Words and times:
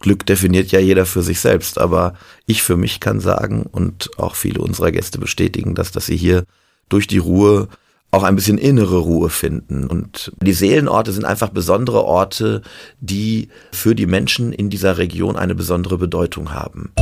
Glück 0.00 0.24
definiert 0.24 0.72
ja 0.72 0.80
jeder 0.80 1.06
für 1.06 1.22
sich 1.22 1.40
selbst, 1.40 1.78
aber 1.78 2.14
ich 2.46 2.62
für 2.62 2.76
mich 2.76 3.00
kann 3.00 3.20
sagen 3.20 3.64
und 3.70 4.18
auch 4.18 4.34
viele 4.34 4.62
unserer 4.62 4.90
Gäste 4.90 5.18
bestätigen 5.18 5.74
das, 5.74 5.92
dass 5.92 6.06
sie 6.06 6.16
hier 6.16 6.44
durch 6.88 7.06
die 7.06 7.18
Ruhe 7.18 7.68
auch 8.10 8.24
ein 8.24 8.34
bisschen 8.34 8.58
innere 8.58 8.98
Ruhe 8.98 9.28
finden. 9.28 9.86
Und 9.86 10.32
die 10.42 10.54
Seelenorte 10.54 11.12
sind 11.12 11.24
einfach 11.24 11.50
besondere 11.50 12.02
Orte, 12.04 12.62
die 13.00 13.48
für 13.72 13.94
die 13.94 14.06
Menschen 14.06 14.52
in 14.52 14.70
dieser 14.70 14.98
Region 14.98 15.36
eine 15.36 15.54
besondere 15.54 15.98
Bedeutung 15.98 16.52
haben. 16.52 16.92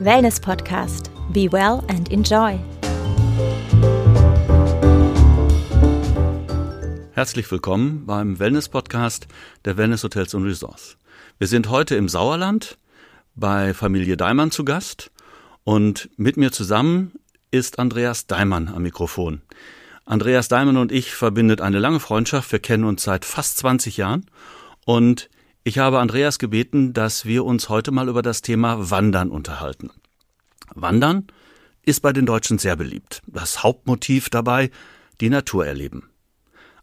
Wellness 0.00 0.40
Podcast. 0.40 1.10
Be 1.32 1.50
well 1.52 1.82
and 1.88 2.10
enjoy. 2.10 2.58
Herzlich 7.18 7.50
willkommen 7.50 8.06
beim 8.06 8.38
Wellness 8.38 8.68
Podcast 8.68 9.26
der 9.64 9.76
Wellness 9.76 10.04
Hotels 10.04 10.34
und 10.34 10.44
Resorts. 10.44 10.96
Wir 11.38 11.48
sind 11.48 11.68
heute 11.68 11.96
im 11.96 12.08
Sauerland 12.08 12.78
bei 13.34 13.74
Familie 13.74 14.16
Daimann 14.16 14.52
zu 14.52 14.64
Gast 14.64 15.10
und 15.64 16.10
mit 16.16 16.36
mir 16.36 16.52
zusammen 16.52 17.18
ist 17.50 17.80
Andreas 17.80 18.28
Daimann 18.28 18.68
am 18.68 18.84
Mikrofon. 18.84 19.42
Andreas 20.04 20.46
Daimann 20.46 20.76
und 20.76 20.92
ich 20.92 21.12
verbindet 21.12 21.60
eine 21.60 21.80
lange 21.80 21.98
Freundschaft. 21.98 22.52
Wir 22.52 22.60
kennen 22.60 22.84
uns 22.84 23.02
seit 23.02 23.24
fast 23.24 23.58
20 23.58 23.96
Jahren 23.96 24.24
und 24.84 25.28
ich 25.64 25.78
habe 25.78 25.98
Andreas 25.98 26.38
gebeten, 26.38 26.92
dass 26.92 27.24
wir 27.24 27.44
uns 27.44 27.68
heute 27.68 27.90
mal 27.90 28.08
über 28.08 28.22
das 28.22 28.42
Thema 28.42 28.92
Wandern 28.92 29.30
unterhalten. 29.30 29.90
Wandern 30.72 31.26
ist 31.82 32.00
bei 32.00 32.12
den 32.12 32.26
Deutschen 32.26 32.58
sehr 32.58 32.76
beliebt. 32.76 33.22
Das 33.26 33.64
Hauptmotiv 33.64 34.30
dabei 34.30 34.70
die 35.20 35.30
Natur 35.30 35.66
erleben. 35.66 36.07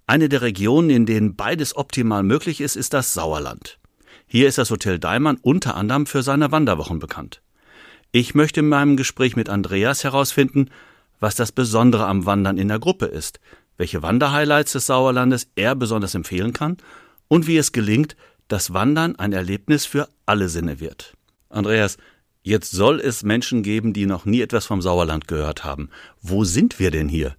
Eine 0.08 0.30
der 0.30 0.44
Regionen, 0.44 0.92
in 0.92 1.06
denen 1.08 1.36
beides 1.36 1.76
optimal 1.76 2.22
möglich 2.22 2.62
ist, 2.62 2.76
ist 2.76 2.94
das 2.94 3.14
Sauerland. 3.14 3.80
Hier 4.28 4.48
ist 4.48 4.60
das 4.60 4.70
Hotel 4.70 5.00
Daimann 5.00 5.38
unter 5.42 5.76
anderem 5.76 6.06
für 6.06 6.22
seine 6.22 6.52
Wanderwochen 6.52 7.00
bekannt. 7.00 7.42
Ich 8.12 8.36
möchte 8.36 8.60
in 8.60 8.70
meinem 8.70 8.98
Gespräch 8.98 9.36
mit 9.36 9.50
Andreas 9.50 10.04
herausfinden, 10.04 10.70
was 11.20 11.36
das 11.36 11.52
Besondere 11.52 12.06
am 12.06 12.26
Wandern 12.26 12.58
in 12.58 12.68
der 12.68 12.80
Gruppe 12.80 13.08
ist, 13.08 13.40
welche 13.78 14.04
Wanderhighlights 14.04 14.74
des 14.74 14.86
Sauerlandes 14.86 15.48
er 15.56 15.76
besonders 15.76 16.14
empfehlen 16.14 16.54
kann 16.54 16.78
und 17.28 17.48
wie 17.48 17.58
es 17.58 17.72
gelingt, 17.72 18.16
dass 18.48 18.74
Wandern 18.74 19.16
ein 19.16 19.34
Erlebnis 19.34 19.86
für 19.86 20.08
alle 20.26 20.50
Sinne 20.50 20.80
wird. 20.80 21.14
Andreas, 21.50 21.98
jetzt 22.44 22.72
soll 22.72 23.00
es 23.00 23.24
Menschen 23.24 23.64
geben, 23.64 23.92
die 23.92 24.06
noch 24.06 24.26
nie 24.26 24.42
etwas 24.42 24.68
vom 24.68 24.82
Sauerland 24.82 25.28
gehört 25.28 25.64
haben. 25.64 25.90
Wo 26.22 26.44
sind 26.44 26.80
wir 26.80 26.92
denn 26.92 27.10
hier? 27.10 27.36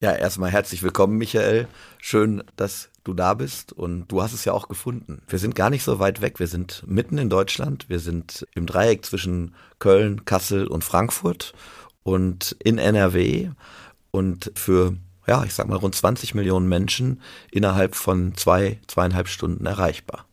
Ja, 0.00 0.12
erstmal 0.12 0.50
herzlich 0.50 0.82
willkommen, 0.82 1.16
Michael. 1.16 1.68
Schön, 1.98 2.42
dass 2.56 2.90
du 3.04 3.14
da 3.14 3.34
bist 3.34 3.72
und 3.72 4.08
du 4.08 4.22
hast 4.22 4.32
es 4.32 4.44
ja 4.44 4.52
auch 4.52 4.68
gefunden. 4.68 5.22
Wir 5.28 5.38
sind 5.38 5.54
gar 5.54 5.70
nicht 5.70 5.84
so 5.84 5.98
weit 5.98 6.20
weg. 6.20 6.40
Wir 6.40 6.48
sind 6.48 6.82
mitten 6.86 7.16
in 7.16 7.30
Deutschland. 7.30 7.88
Wir 7.88 8.00
sind 8.00 8.46
im 8.54 8.66
Dreieck 8.66 9.04
zwischen 9.04 9.54
Köln, 9.78 10.24
Kassel 10.24 10.66
und 10.66 10.84
Frankfurt 10.84 11.54
und 12.02 12.56
in 12.62 12.78
NRW 12.78 13.50
und 14.10 14.52
für, 14.56 14.96
ja, 15.26 15.44
ich 15.44 15.54
sag 15.54 15.68
mal 15.68 15.76
rund 15.76 15.94
20 15.94 16.34
Millionen 16.34 16.68
Menschen 16.68 17.22
innerhalb 17.50 17.94
von 17.94 18.36
zwei, 18.36 18.80
zweieinhalb 18.88 19.28
Stunden 19.28 19.64
erreichbar. 19.64 20.26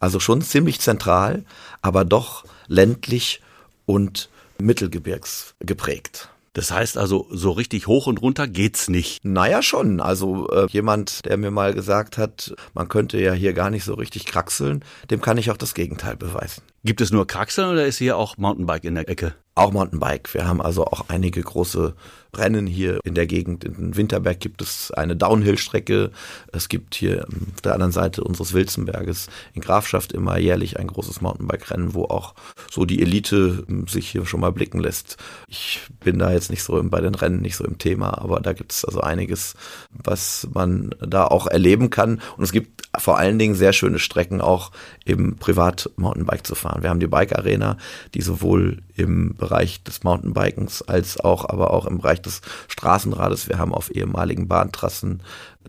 Also 0.00 0.20
schon 0.20 0.42
ziemlich 0.42 0.80
zentral, 0.80 1.44
aber 1.82 2.04
doch 2.04 2.44
ländlich 2.66 3.42
und 3.86 4.28
mittelgebirgsgeprägt. 4.58 6.30
Das 6.58 6.72
heißt 6.72 6.98
also, 6.98 7.28
so 7.30 7.52
richtig 7.52 7.86
hoch 7.86 8.08
und 8.08 8.20
runter 8.20 8.48
geht's 8.48 8.88
nicht. 8.88 9.24
Naja, 9.24 9.62
schon. 9.62 10.00
Also 10.00 10.48
äh, 10.48 10.66
jemand, 10.68 11.24
der 11.24 11.36
mir 11.36 11.52
mal 11.52 11.72
gesagt 11.72 12.18
hat, 12.18 12.52
man 12.74 12.88
könnte 12.88 13.20
ja 13.20 13.32
hier 13.32 13.52
gar 13.52 13.70
nicht 13.70 13.84
so 13.84 13.94
richtig 13.94 14.26
kraxeln, 14.26 14.84
dem 15.08 15.20
kann 15.20 15.38
ich 15.38 15.52
auch 15.52 15.56
das 15.56 15.72
Gegenteil 15.72 16.16
beweisen. 16.16 16.64
Gibt 16.82 17.00
es 17.00 17.12
nur 17.12 17.28
Kraxeln 17.28 17.70
oder 17.70 17.86
ist 17.86 17.98
hier 17.98 18.16
auch 18.16 18.38
Mountainbike 18.38 18.82
in 18.82 18.96
der 18.96 19.08
Ecke? 19.08 19.36
Auch 19.58 19.72
Mountainbike. 19.72 20.32
Wir 20.34 20.46
haben 20.46 20.62
also 20.62 20.84
auch 20.84 21.06
einige 21.08 21.42
große 21.42 21.96
Rennen 22.36 22.66
hier 22.66 23.00
in 23.04 23.14
der 23.14 23.26
Gegend. 23.26 23.64
In 23.64 23.96
Winterberg 23.96 24.38
gibt 24.38 24.62
es 24.62 24.92
eine 24.92 25.16
Downhill-Strecke. 25.16 26.12
Es 26.52 26.68
gibt 26.68 26.94
hier 26.94 27.26
auf 27.54 27.60
der 27.62 27.72
anderen 27.72 27.90
Seite 27.90 28.22
unseres 28.22 28.52
Wilzenberges 28.52 29.28
in 29.54 29.62
Grafschaft 29.62 30.12
immer 30.12 30.38
jährlich 30.38 30.78
ein 30.78 30.86
großes 30.86 31.22
Mountainbike-Rennen, 31.22 31.94
wo 31.94 32.04
auch 32.04 32.34
so 32.70 32.84
die 32.84 33.02
Elite 33.02 33.64
sich 33.88 34.10
hier 34.10 34.26
schon 34.26 34.40
mal 34.40 34.52
blicken 34.52 34.78
lässt. 34.78 35.16
Ich 35.48 35.80
bin 36.04 36.20
da 36.20 36.30
jetzt 36.30 36.50
nicht 36.50 36.62
so 36.62 36.80
bei 36.84 37.00
den 37.00 37.16
Rennen 37.16 37.40
nicht 37.40 37.56
so 37.56 37.64
im 37.64 37.78
Thema, 37.78 38.18
aber 38.18 38.40
da 38.40 38.52
gibt 38.52 38.72
es 38.72 38.84
also 38.84 39.00
einiges, 39.00 39.54
was 39.90 40.46
man 40.52 40.94
da 41.00 41.26
auch 41.26 41.48
erleben 41.48 41.90
kann. 41.90 42.20
Und 42.36 42.44
es 42.44 42.52
gibt 42.52 42.88
vor 42.96 43.18
allen 43.18 43.38
Dingen 43.38 43.54
sehr 43.54 43.72
schöne 43.72 43.98
Strecken 43.98 44.40
auch 44.40 44.70
im 45.04 45.36
Privat-Mountainbike 45.36 46.46
zu 46.46 46.54
fahren. 46.54 46.82
Wir 46.82 46.90
haben 46.90 47.00
die 47.00 47.06
Bike 47.06 47.36
Arena, 47.36 47.76
die 48.14 48.22
sowohl 48.22 48.82
im 48.96 49.34
Bereich 49.34 49.47
des 49.48 50.04
Mountainbikens 50.04 50.82
als 50.82 51.18
auch, 51.18 51.48
aber 51.48 51.72
auch 51.72 51.86
im 51.86 51.98
Bereich 51.98 52.22
des 52.22 52.40
Straßenrades. 52.68 53.48
Wir 53.48 53.58
haben 53.58 53.74
auf 53.74 53.90
ehemaligen 53.90 54.48
Bahntrassen 54.48 55.22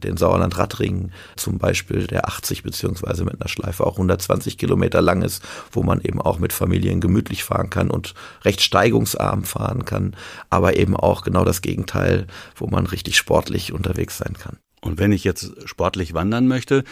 den 0.03 0.17
Sauerland-Radring 0.17 1.11
zum 1.35 1.57
Beispiel, 1.57 2.07
der 2.07 2.27
80 2.27 2.63
beziehungsweise 2.63 3.25
mit 3.25 3.39
einer 3.39 3.49
Schleife 3.49 3.85
auch 3.85 3.93
120 3.93 4.57
Kilometer 4.57 5.01
lang 5.01 5.21
ist, 5.21 5.43
wo 5.71 5.83
man 5.83 6.01
eben 6.01 6.21
auch 6.21 6.39
mit 6.39 6.53
Familien 6.53 7.01
gemütlich 7.01 7.43
fahren 7.43 7.69
kann 7.69 7.89
und 7.89 8.13
recht 8.43 8.61
steigungsarm 8.61 9.43
fahren 9.43 9.85
kann, 9.85 10.15
aber 10.49 10.77
eben 10.77 10.95
auch 10.95 11.23
genau 11.23 11.43
das 11.43 11.61
Gegenteil, 11.61 12.27
wo 12.55 12.67
man 12.67 12.85
richtig 12.85 13.17
sportlich 13.17 13.73
unterwegs 13.73 14.17
sein 14.17 14.35
kann. 14.37 14.57
Und 14.81 14.97
wenn 14.97 15.11
ich 15.11 15.23
jetzt 15.23 15.51
sportlich 15.65 16.13
wandern 16.13 16.47
möchte, 16.47 16.83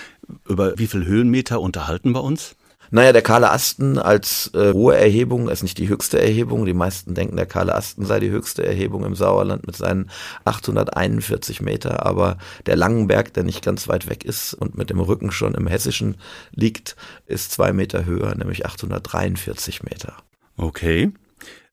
über 0.46 0.78
wie 0.78 0.88
viel 0.88 1.06
Höhenmeter 1.06 1.62
unterhalten 1.62 2.12
wir 2.14 2.24
uns? 2.24 2.56
Naja, 2.92 3.12
der 3.12 3.22
Kahle 3.22 3.52
Asten 3.52 3.98
als 3.98 4.52
äh, 4.54 4.74
hohe 4.74 4.96
Erhebung 4.96 5.50
ist 5.50 5.64
nicht 5.64 5.78
die 5.78 5.90
höchste 5.90 6.20
Erhebung. 6.22 6.66
Die 6.66 6.74
meisten 6.74 7.14
denken, 7.14 7.36
der 7.36 7.46
Kahle 7.46 7.76
Asten 7.76 8.06
sei 8.06 8.20
die 8.20 8.30
höchste 8.30 8.66
Erhebung 8.66 9.04
im 9.04 9.16
Sauerland 9.16 9.68
mit 9.68 9.76
seinen 9.76 10.10
841 10.46 11.62
Meter. 11.62 12.06
Aber 12.06 12.38
der 12.66 12.76
Langenberg, 12.76 13.34
der 13.34 13.44
nicht 13.44 13.64
ganz 13.64 13.88
weit 13.88 14.10
weg 14.10 14.24
ist 14.24 14.54
und 14.54 14.78
mit 14.78 14.90
dem 14.90 15.00
Rücken 15.00 15.32
schon 15.32 15.54
im 15.54 15.68
Hessischen 15.68 16.16
liegt, 16.52 16.96
ist 17.26 17.52
zwei 17.52 17.74
Meter 17.74 18.06
höher, 18.06 18.34
nämlich 18.36 18.66
843 18.66 19.84
Meter. 19.84 20.14
Okay. 20.56 21.12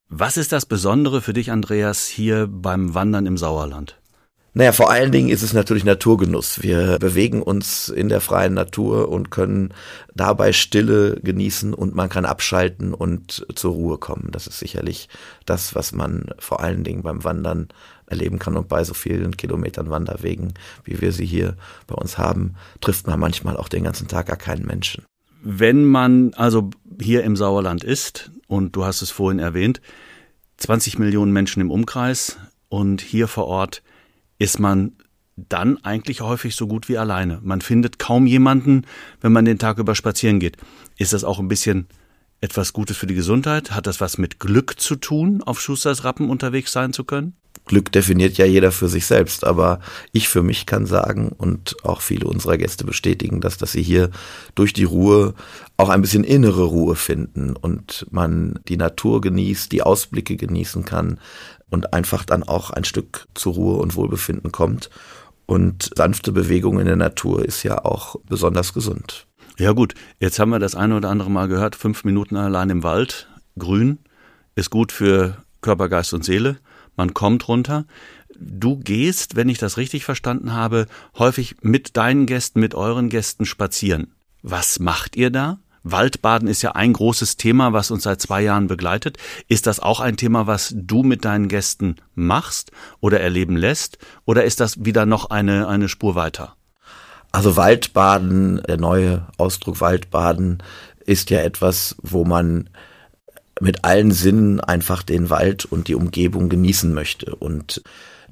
Was 0.09 0.37
ist 0.37 0.53
das 0.53 0.67
Besondere 0.67 1.23
für 1.23 1.33
dich, 1.33 1.51
Andreas, 1.51 2.07
hier 2.07 2.47
beim 2.47 2.95
Wandern 2.95 3.27
im 3.27 3.37
Sauerland? 3.37 3.97
Naja, 4.57 4.71
vor 4.71 4.89
allen 4.89 5.11
Dingen 5.11 5.31
ist 5.31 5.43
es 5.43 5.53
natürlich 5.53 5.85
Naturgenuss. 5.85 6.63
Wir 6.63 7.01
bewegen 7.01 7.43
uns 7.43 7.89
in 7.89 8.09
der 8.09 8.21
freien 8.21 8.55
Natur 8.55 9.09
und 9.09 9.33
können 9.33 9.75
dabei 10.15 10.53
Stille 10.53 11.19
genießen 11.21 11.75
und 11.75 11.97
man 11.97 12.09
kann 12.09 12.25
abschalten 12.25 12.95
und 12.95 13.45
zur 13.57 13.73
Ruhe 13.73 13.99
kommen. 13.99 14.29
Das 14.31 14.47
ist 14.47 14.61
sicherlich 14.61 15.09
das, 15.45 15.75
was 15.75 15.91
man 15.91 16.27
vor 16.39 16.61
allen 16.61 16.85
Dingen 16.85 17.03
beim 17.03 17.25
Wandern 17.25 17.67
erleben 18.07 18.39
kann 18.39 18.57
und 18.57 18.69
bei 18.69 18.85
so 18.85 18.95
vielen 18.95 19.37
Kilometern 19.37 19.91
Wanderwegen, 19.91 20.55
wie 20.85 21.01
wir 21.01 21.11
sie 21.11 21.27
hier 21.27 21.57
bei 21.89 21.97
uns 21.97 22.17
haben, 22.17 22.55
trifft 22.81 23.09
man 23.09 23.19
manchmal 23.19 23.57
auch 23.57 23.69
den 23.69 23.83
ganzen 23.83 24.07
Tag 24.07 24.27
gar 24.27 24.37
keinen 24.37 24.67
Menschen. 24.67 25.05
Wenn 25.43 25.85
man 25.85 26.33
also 26.35 26.71
hier 27.01 27.25
im 27.25 27.35
Sauerland 27.35 27.83
ist, 27.83 28.31
und 28.47 28.77
du 28.77 28.85
hast 28.85 29.03
es 29.03 29.11
vorhin 29.11 29.41
erwähnt, 29.41 29.81
20 30.59 31.01
Millionen 31.01 31.33
Menschen 31.33 31.61
im 31.61 31.73
Umkreis 31.73 32.39
und 32.69 33.01
hier 33.01 33.27
vor 33.27 33.49
Ort 33.49 33.83
ist 34.39 34.59
man 34.59 34.93
dann 35.37 35.79
eigentlich 35.79 36.21
häufig 36.21 36.55
so 36.55 36.67
gut 36.67 36.89
wie 36.89 36.99
alleine. 36.99 37.41
Man 37.43 37.61
findet 37.61 37.99
kaum 37.99 38.27
jemanden, 38.27 38.87
wenn 39.21 39.33
man 39.33 39.45
den 39.45 39.59
Tag 39.59 39.79
über 39.79 39.95
spazieren 39.95 40.39
geht. 40.39 40.57
Ist 40.97 41.13
das 41.13 41.25
auch 41.25 41.41
ein 41.41 41.49
bisschen 41.49 41.89
etwas 42.41 42.73
Gutes 42.73 42.97
für 42.97 43.07
die 43.07 43.15
Gesundheit? 43.15 43.73
Hat 43.73 43.87
das 43.87 44.01
was 44.01 44.19
mit 44.19 44.39
Glück 44.39 44.79
zu 44.79 44.97
tun, 44.97 45.43
auf 45.43 45.61
Schusters 45.61 46.05
Rappen 46.05 46.31
unterwegs 46.31 46.73
sein 46.73 46.93
zu 46.93 47.05
können? 47.05 47.35
Glück 47.67 47.91
definiert 47.93 48.37
ja 48.37 48.45
jeder 48.45 48.73
für 48.73 48.89
sich 48.89 49.07
selbst, 49.07 49.45
aber 49.45 49.81
ich 50.13 50.29
für 50.29 50.43
mich 50.43 50.67
kann 50.67 50.85
sagen 50.85 51.29
und 51.29 51.77
auch 51.83 52.03
viele 52.03 52.27
unserer 52.27 52.59
Gäste 52.59 52.85
bestätigen 52.85 53.41
das, 53.41 53.57
dass 53.57 53.73
sie 53.73 53.83
hier 53.83 54.11
durch 54.55 54.75
die 54.75 54.85
Ruhe 54.85 55.35
auch 55.79 55.89
ein 55.89 56.03
bisschen 56.03 56.25
innere 56.25 56.65
Ruhe 56.65 56.95
finden 56.95 57.57
und 57.57 58.07
man 58.11 58.59
die 58.69 58.77
Natur 58.77 59.23
genießt, 59.23 59.73
die 59.73 59.83
Ausblicke 59.83 60.37
genießen 60.37 60.85
kann, 60.85 61.19
und 61.75 61.93
einfach 61.93 62.25
dann 62.25 62.43
auch 62.43 62.71
ein 62.71 62.85
Stück 62.85 63.27
zur 63.35 63.55
Ruhe 63.55 63.77
und 63.77 63.97
Wohlbefinden 63.97 64.53
kommt. 64.53 64.89
Und 65.45 65.91
sanfte 65.95 66.33
Bewegung 66.33 66.79
in 66.81 66.87
der 66.87 66.97
Natur 66.97 67.45
ist 67.45 67.63
ja 67.65 67.85
auch 67.85 68.17
besonders 68.27 68.73
gesund. 68.73 69.27
Ja 69.59 69.73
gut, 69.73 69.95
jetzt 70.19 70.39
haben 70.39 70.51
wir 70.51 70.59
das 70.59 70.75
eine 70.75 70.97
oder 70.97 71.11
andere 71.11 71.31
Mal 71.31 71.49
gehört, 71.49 71.77
fünf 71.77 72.05
Minuten 72.05 72.37
allein 72.37 72.71
im 72.71 72.83
Wald, 72.83 73.29
grün, 73.59 73.99
ist 74.55 74.71
gut 74.71 74.91
für 74.91 75.37
Körper, 75.61 75.89
Geist 75.89 76.15
und 76.15 76.25
Seele. 76.25 76.57
Man 76.97 77.13
kommt 77.13 77.49
runter. 77.49 77.87
Du 78.39 78.79
gehst, 78.79 79.37
wenn 79.37 79.49
ich 79.49 79.59
das 79.59 79.77
richtig 79.77 80.05
verstanden 80.05 80.53
habe, 80.53 80.87
häufig 81.19 81.57
mit 81.61 81.97
deinen 81.97 82.27
Gästen, 82.27 82.61
mit 82.61 82.75
euren 82.75 83.09
Gästen 83.09 83.47
spazieren. 83.47 84.15
Was 84.43 84.79
macht 84.79 85.17
ihr 85.17 85.31
da? 85.31 85.59
Waldbaden 85.85 86.49
ist 86.49 86.63
ja 86.63 86.73
ein 86.73 86.95
großes 86.95 87.37
Thema, 87.37 87.73
was 87.73 87.91
uns 87.91 88.03
seit 88.05 88.21
zwei 88.21 88.43
Jahren 88.43 88.67
begleitet. 88.67 89.19
Ist 89.49 89.67
das 89.67 89.81
auch 89.81 90.01
ein 90.01 90.17
Thema, 90.17 90.47
was 90.47 90.75
du 90.75 91.03
mit 91.03 91.25
deinen 91.25 91.49
Gästen 91.49 91.97
machst 92.15 92.73
oder 93.01 93.21
erleben 93.21 93.57
lässt? 93.57 93.99
Oder 94.25 94.45
ist 94.45 94.61
das 94.61 94.85
wieder 94.85 95.07
noch 95.07 95.31
eine, 95.31 95.69
eine 95.69 95.89
Spur 95.89 96.15
weiter? 96.15 96.57
Also 97.33 97.57
Waldbaden, 97.57 98.63
der 98.67 98.79
neue 98.79 99.27
Ausdruck 99.37 99.81
Waldbaden 99.81 100.63
ist 101.05 101.31
ja 101.31 101.41
etwas, 101.41 101.97
wo 102.01 102.25
man 102.25 102.71
mit 103.61 103.85
allen 103.85 104.11
Sinnen 104.11 104.61
einfach 104.61 105.03
den 105.03 105.31
Wald 105.31 105.65
und 105.65 105.89
die 105.89 105.95
Umgebung 105.95 106.49
genießen 106.49 106.93
möchte. 106.93 107.35
Und 107.35 107.83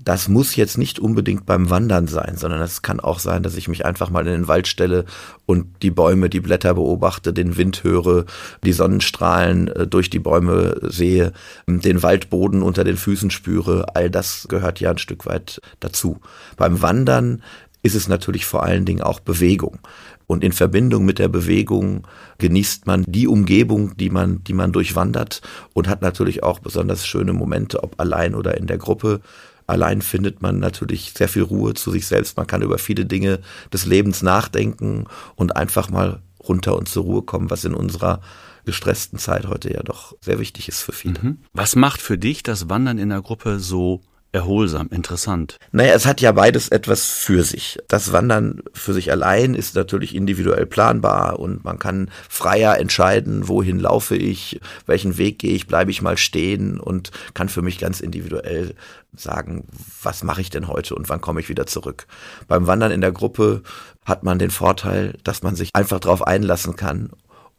das 0.04 0.28
muss 0.28 0.56
jetzt 0.56 0.78
nicht 0.78 0.98
unbedingt 0.98 1.46
beim 1.46 1.70
Wandern 1.70 2.08
sein, 2.08 2.36
sondern 2.36 2.60
es 2.60 2.82
kann 2.82 3.00
auch 3.00 3.18
sein, 3.18 3.42
dass 3.42 3.56
ich 3.56 3.68
mich 3.68 3.84
einfach 3.84 4.10
mal 4.10 4.26
in 4.26 4.32
den 4.32 4.48
Wald 4.48 4.66
stelle 4.66 5.04
und 5.46 5.66
die 5.82 5.90
Bäume, 5.90 6.28
die 6.28 6.40
Blätter 6.40 6.74
beobachte, 6.74 7.32
den 7.32 7.56
Wind 7.56 7.84
höre, 7.84 8.24
die 8.64 8.72
Sonnenstrahlen 8.72 9.68
äh, 9.68 9.86
durch 9.86 10.10
die 10.10 10.18
Bäume 10.18 10.76
sehe, 10.82 11.32
den 11.66 12.02
Waldboden 12.02 12.62
unter 12.62 12.84
den 12.84 12.96
Füßen 12.96 13.30
spüre. 13.30 13.94
All 13.94 14.10
das 14.10 14.46
gehört 14.48 14.80
ja 14.80 14.90
ein 14.90 14.98
Stück 14.98 15.26
weit 15.26 15.60
dazu. 15.80 16.20
Beim 16.56 16.82
Wandern 16.82 17.42
ist 17.82 17.94
es 17.94 18.08
natürlich 18.08 18.46
vor 18.46 18.62
allen 18.62 18.84
Dingen 18.84 19.02
auch 19.02 19.20
Bewegung. 19.20 19.78
Und 20.26 20.44
in 20.44 20.52
Verbindung 20.52 21.04
mit 21.04 21.18
der 21.18 21.28
Bewegung 21.28 22.06
genießt 22.38 22.86
man 22.86 23.04
die 23.06 23.26
Umgebung, 23.26 23.96
die 23.96 24.10
man, 24.10 24.42
die 24.44 24.54
man 24.54 24.72
durchwandert 24.72 25.42
und 25.72 25.88
hat 25.88 26.02
natürlich 26.02 26.42
auch 26.42 26.58
besonders 26.58 27.06
schöne 27.06 27.32
Momente, 27.32 27.82
ob 27.82 28.00
allein 28.00 28.34
oder 28.34 28.56
in 28.56 28.66
der 28.66 28.78
Gruppe. 28.78 29.20
Allein 29.66 30.02
findet 30.02 30.42
man 30.42 30.58
natürlich 30.58 31.12
sehr 31.16 31.28
viel 31.28 31.42
Ruhe 31.42 31.74
zu 31.74 31.90
sich 31.90 32.06
selbst. 32.06 32.36
Man 32.36 32.46
kann 32.46 32.62
über 32.62 32.78
viele 32.78 33.06
Dinge 33.06 33.40
des 33.72 33.86
Lebens 33.86 34.22
nachdenken 34.22 35.04
und 35.36 35.56
einfach 35.56 35.90
mal 35.90 36.20
runter 36.40 36.76
und 36.76 36.88
zur 36.88 37.04
Ruhe 37.04 37.22
kommen, 37.22 37.50
was 37.50 37.64
in 37.64 37.74
unserer 37.74 38.20
gestressten 38.64 39.18
Zeit 39.18 39.46
heute 39.46 39.72
ja 39.72 39.82
doch 39.82 40.14
sehr 40.20 40.38
wichtig 40.38 40.68
ist 40.68 40.82
für 40.82 40.92
viele. 40.92 41.20
Mhm. 41.20 41.38
Was 41.52 41.76
macht 41.76 42.00
für 42.00 42.18
dich 42.18 42.42
das 42.42 42.68
Wandern 42.68 42.98
in 42.98 43.08
der 43.08 43.22
Gruppe 43.22 43.58
so 43.58 44.02
erholsam, 44.32 44.88
interessant. 44.90 45.58
Naja, 45.72 45.92
es 45.92 46.06
hat 46.06 46.22
ja 46.22 46.32
beides 46.32 46.68
etwas 46.68 47.04
für 47.04 47.44
sich. 47.44 47.78
Das 47.86 48.12
Wandern 48.12 48.62
für 48.72 48.94
sich 48.94 49.10
allein 49.10 49.54
ist 49.54 49.74
natürlich 49.74 50.14
individuell 50.14 50.64
planbar 50.64 51.38
und 51.38 51.64
man 51.64 51.78
kann 51.78 52.10
freier 52.30 52.78
entscheiden, 52.78 53.46
wohin 53.46 53.78
laufe 53.78 54.16
ich, 54.16 54.58
welchen 54.86 55.18
Weg 55.18 55.38
gehe 55.38 55.54
ich, 55.54 55.66
bleibe 55.66 55.90
ich 55.90 56.00
mal 56.00 56.16
stehen 56.16 56.80
und 56.80 57.10
kann 57.34 57.50
für 57.50 57.60
mich 57.60 57.78
ganz 57.78 58.00
individuell 58.00 58.74
sagen, 59.14 59.66
was 60.02 60.24
mache 60.24 60.40
ich 60.40 60.48
denn 60.48 60.66
heute 60.66 60.94
und 60.94 61.10
wann 61.10 61.20
komme 61.20 61.40
ich 61.40 61.50
wieder 61.50 61.66
zurück. 61.66 62.06
Beim 62.48 62.66
Wandern 62.66 62.90
in 62.90 63.02
der 63.02 63.12
Gruppe 63.12 63.62
hat 64.06 64.22
man 64.22 64.38
den 64.38 64.50
Vorteil, 64.50 65.18
dass 65.24 65.42
man 65.42 65.56
sich 65.56 65.70
einfach 65.74 66.00
darauf 66.00 66.26
einlassen 66.26 66.74
kann 66.74 67.10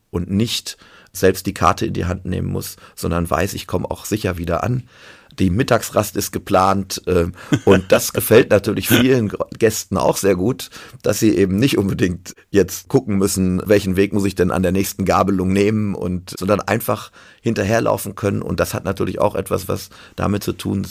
und 0.09 0.31
nicht 0.31 0.77
selbst 1.11 1.45
die 1.45 1.53
Karte 1.53 1.85
in 1.85 1.93
die 1.93 2.05
Hand 2.05 2.25
nehmen 2.25 2.47
muss, 2.47 2.77
sondern 2.95 3.29
weiß, 3.29 3.53
ich 3.53 3.67
komme 3.67 3.89
auch 3.91 4.05
sicher 4.05 4.39
wieder 4.39 4.63
an 4.63 4.83
die 5.39 5.49
Mittagsrast 5.49 6.15
ist 6.15 6.31
geplant 6.31 7.01
äh, 7.07 7.27
und 7.65 7.91
das 7.91 8.13
gefällt 8.13 8.51
natürlich 8.51 8.87
vielen 8.87 9.31
Gästen 9.57 9.97
auch 9.97 10.17
sehr 10.17 10.35
gut, 10.35 10.69
dass 11.01 11.19
sie 11.19 11.35
eben 11.35 11.57
nicht 11.57 11.77
unbedingt 11.77 12.35
jetzt 12.51 12.87
gucken 12.87 13.17
müssen, 13.17 13.61
welchen 13.65 13.95
Weg 13.95 14.13
muss 14.13 14.25
ich 14.25 14.35
denn 14.35 14.51
an 14.51 14.63
der 14.63 14.71
nächsten 14.71 15.05
Gabelung 15.05 15.51
nehmen 15.51 15.95
und 15.95 16.35
sondern 16.37 16.61
einfach 16.61 17.11
hinterherlaufen 17.41 18.15
können. 18.15 18.41
Und 18.41 18.59
das 18.59 18.73
hat 18.73 18.85
natürlich 18.85 19.19
auch 19.19 19.35
etwas, 19.35 19.67
was 19.67 19.89
damit 20.15 20.43
zu 20.43 20.53
tun 20.53 20.85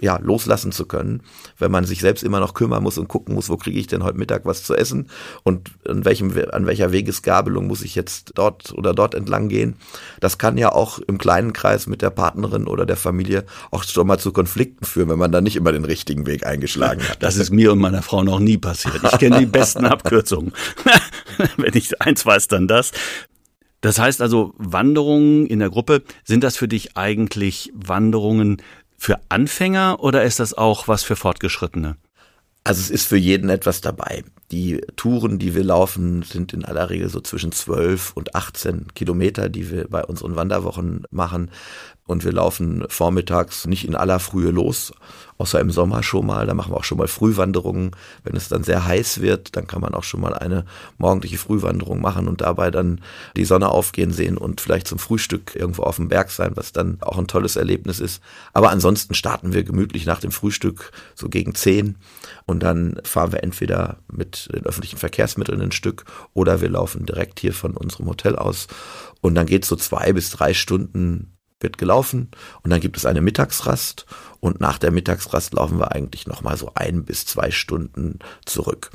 ja, 0.00 0.18
loslassen 0.22 0.72
zu 0.72 0.86
können, 0.86 1.22
wenn 1.58 1.70
man 1.70 1.84
sich 1.84 2.00
selbst 2.00 2.22
immer 2.22 2.40
noch 2.40 2.54
kümmern 2.54 2.82
muss 2.82 2.98
und 2.98 3.08
gucken 3.08 3.34
muss, 3.34 3.48
wo 3.48 3.56
kriege 3.56 3.78
ich 3.78 3.86
denn 3.86 4.02
heute 4.02 4.18
Mittag 4.18 4.44
was 4.44 4.62
zu 4.62 4.74
essen 4.74 5.08
und 5.42 5.70
an, 5.88 6.04
welchem, 6.04 6.32
an 6.52 6.66
welcher 6.66 6.92
Wegesgabelung 6.92 7.66
muss 7.66 7.82
ich 7.82 7.94
jetzt 7.94 8.32
dort 8.34 8.72
oder 8.72 8.94
dort 8.94 9.14
entlang 9.14 9.48
gehen. 9.48 9.76
Das 10.20 10.38
kann 10.38 10.58
ja 10.58 10.72
auch 10.72 10.98
im 10.98 11.18
kleinen 11.18 11.52
Kreis 11.52 11.86
mit 11.86 12.02
der 12.02 12.10
Partnerin 12.10 12.66
oder 12.66 12.86
der 12.86 12.96
Familie 12.96 13.44
auch 13.70 13.84
schon 13.84 14.06
mal 14.06 14.18
zu 14.18 14.32
Konflikten 14.32 14.84
führen, 14.84 15.08
wenn 15.08 15.18
man 15.18 15.32
da 15.32 15.40
nicht 15.40 15.56
immer 15.56 15.72
den 15.72 15.84
richtigen 15.84 16.26
Weg 16.26 16.46
eingeschlagen 16.46 17.08
hat. 17.08 17.22
Das 17.22 17.36
ist 17.36 17.50
mir 17.50 17.72
und 17.72 17.78
meiner 17.78 18.02
Frau 18.02 18.22
noch 18.22 18.40
nie 18.40 18.58
passiert. 18.58 19.00
Ich 19.04 19.18
kenne 19.18 19.38
die 19.38 19.46
besten 19.46 19.84
Abkürzungen. 19.84 20.52
wenn 21.56 21.74
ich 21.74 22.00
eins 22.00 22.24
weiß, 22.24 22.48
dann 22.48 22.68
das. 22.68 22.92
Das 23.84 23.98
heißt 23.98 24.22
also, 24.22 24.54
Wanderungen 24.56 25.46
in 25.46 25.58
der 25.58 25.68
Gruppe, 25.68 26.04
sind 26.24 26.42
das 26.42 26.56
für 26.56 26.68
dich 26.68 26.96
eigentlich 26.96 27.70
Wanderungen, 27.74 28.62
für 28.98 29.20
Anfänger 29.28 30.00
oder 30.00 30.24
ist 30.24 30.40
das 30.40 30.54
auch 30.54 30.88
was 30.88 31.02
für 31.02 31.16
Fortgeschrittene? 31.16 31.96
Also 32.64 32.80
es 32.80 32.90
ist 32.90 33.06
für 33.06 33.16
jeden 33.16 33.50
etwas 33.50 33.80
dabei. 33.80 34.24
Die 34.50 34.80
Touren, 34.96 35.38
die 35.38 35.54
wir 35.54 35.64
laufen, 35.64 36.22
sind 36.22 36.52
in 36.52 36.64
aller 36.64 36.90
Regel 36.90 37.08
so 37.08 37.20
zwischen 37.20 37.50
12 37.50 38.12
und 38.14 38.34
18 38.34 38.88
Kilometer, 38.94 39.48
die 39.48 39.70
wir 39.70 39.88
bei 39.88 40.04
unseren 40.04 40.36
Wanderwochen 40.36 41.04
machen. 41.10 41.50
Und 42.06 42.22
wir 42.22 42.32
laufen 42.32 42.84
vormittags 42.88 43.66
nicht 43.66 43.86
in 43.86 43.94
aller 43.94 44.20
Frühe 44.20 44.50
los, 44.50 44.92
außer 45.38 45.58
im 45.58 45.70
Sommer 45.70 46.02
schon 46.02 46.26
mal. 46.26 46.44
Da 46.44 46.52
machen 46.52 46.70
wir 46.70 46.76
auch 46.76 46.84
schon 46.84 46.98
mal 46.98 47.08
Frühwanderungen. 47.08 47.92
Wenn 48.24 48.36
es 48.36 48.48
dann 48.48 48.62
sehr 48.62 48.84
heiß 48.84 49.22
wird, 49.22 49.56
dann 49.56 49.66
kann 49.66 49.80
man 49.80 49.94
auch 49.94 50.04
schon 50.04 50.20
mal 50.20 50.34
eine 50.34 50.66
morgendliche 50.98 51.38
Frühwanderung 51.38 52.02
machen 52.02 52.28
und 52.28 52.42
dabei 52.42 52.70
dann 52.70 53.00
die 53.38 53.46
Sonne 53.46 53.70
aufgehen 53.70 54.12
sehen 54.12 54.36
und 54.36 54.60
vielleicht 54.60 54.86
zum 54.86 54.98
Frühstück 54.98 55.56
irgendwo 55.56 55.82
auf 55.84 55.96
dem 55.96 56.08
Berg 56.08 56.30
sein, 56.30 56.52
was 56.56 56.72
dann 56.72 56.98
auch 57.00 57.16
ein 57.16 57.26
tolles 57.26 57.56
Erlebnis 57.56 58.00
ist. 58.00 58.22
Aber 58.52 58.68
ansonsten 58.68 59.14
starten 59.14 59.54
wir 59.54 59.64
gemütlich 59.64 60.04
nach 60.04 60.20
dem 60.20 60.30
Frühstück 60.30 60.92
so 61.14 61.30
gegen 61.30 61.54
zehn 61.54 61.96
und 62.44 62.62
dann 62.62 63.00
fahren 63.02 63.32
wir 63.32 63.42
entweder 63.42 63.96
mit 64.12 64.33
den 64.52 64.66
öffentlichen 64.66 64.98
Verkehrsmitteln 64.98 65.60
ein 65.60 65.72
Stück 65.72 66.04
oder 66.32 66.60
wir 66.60 66.68
laufen 66.68 67.06
direkt 67.06 67.40
hier 67.40 67.52
von 67.52 67.76
unserem 67.76 68.06
Hotel 68.06 68.36
aus 68.36 68.66
und 69.20 69.34
dann 69.34 69.46
geht 69.46 69.64
so 69.64 69.76
zwei 69.76 70.12
bis 70.12 70.30
drei 70.30 70.54
Stunden 70.54 71.36
wird 71.60 71.78
gelaufen 71.78 72.30
und 72.62 72.70
dann 72.70 72.80
gibt 72.80 72.96
es 72.96 73.06
eine 73.06 73.20
Mittagsrast 73.20 74.06
und 74.40 74.60
nach 74.60 74.78
der 74.78 74.90
Mittagsrast 74.90 75.54
laufen 75.54 75.78
wir 75.78 75.92
eigentlich 75.92 76.26
nochmal 76.26 76.56
so 76.56 76.72
ein 76.74 77.04
bis 77.04 77.26
zwei 77.26 77.50
Stunden 77.50 78.18
zurück. 78.44 78.90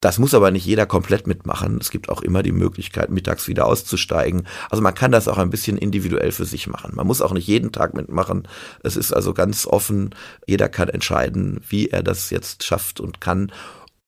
Das 0.00 0.18
muss 0.18 0.32
aber 0.32 0.50
nicht 0.50 0.64
jeder 0.64 0.86
komplett 0.86 1.26
mitmachen. 1.26 1.76
Es 1.78 1.90
gibt 1.90 2.08
auch 2.08 2.22
immer 2.22 2.42
die 2.42 2.52
Möglichkeit, 2.52 3.10
mittags 3.10 3.48
wieder 3.48 3.66
auszusteigen. 3.66 4.46
Also 4.70 4.82
man 4.82 4.94
kann 4.94 5.12
das 5.12 5.28
auch 5.28 5.36
ein 5.36 5.50
bisschen 5.50 5.76
individuell 5.76 6.32
für 6.32 6.46
sich 6.46 6.66
machen. 6.66 6.94
Man 6.94 7.06
muss 7.06 7.20
auch 7.20 7.34
nicht 7.34 7.46
jeden 7.46 7.70
Tag 7.70 7.92
mitmachen. 7.92 8.48
Es 8.82 8.96
ist 8.96 9.12
also 9.12 9.34
ganz 9.34 9.66
offen. 9.66 10.14
Jeder 10.46 10.70
kann 10.70 10.88
entscheiden, 10.88 11.60
wie 11.68 11.88
er 11.88 12.02
das 12.02 12.30
jetzt 12.30 12.64
schafft 12.64 12.98
und 12.98 13.20
kann. 13.20 13.52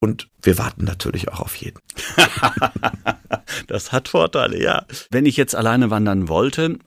Und 0.03 0.27
wir 0.41 0.57
warten 0.57 0.83
natürlich 0.83 1.29
auch 1.29 1.39
auf 1.39 1.55
jeden. 1.55 1.79
das 3.67 3.93
hat 3.93 4.09
Vorteile, 4.09 4.61
ja. 4.61 4.85
Wenn 5.11 5.25
ich 5.25 5.37
jetzt 5.37 5.55
alleine 5.55 5.91
wandern 5.91 6.27
wollte, 6.27 6.77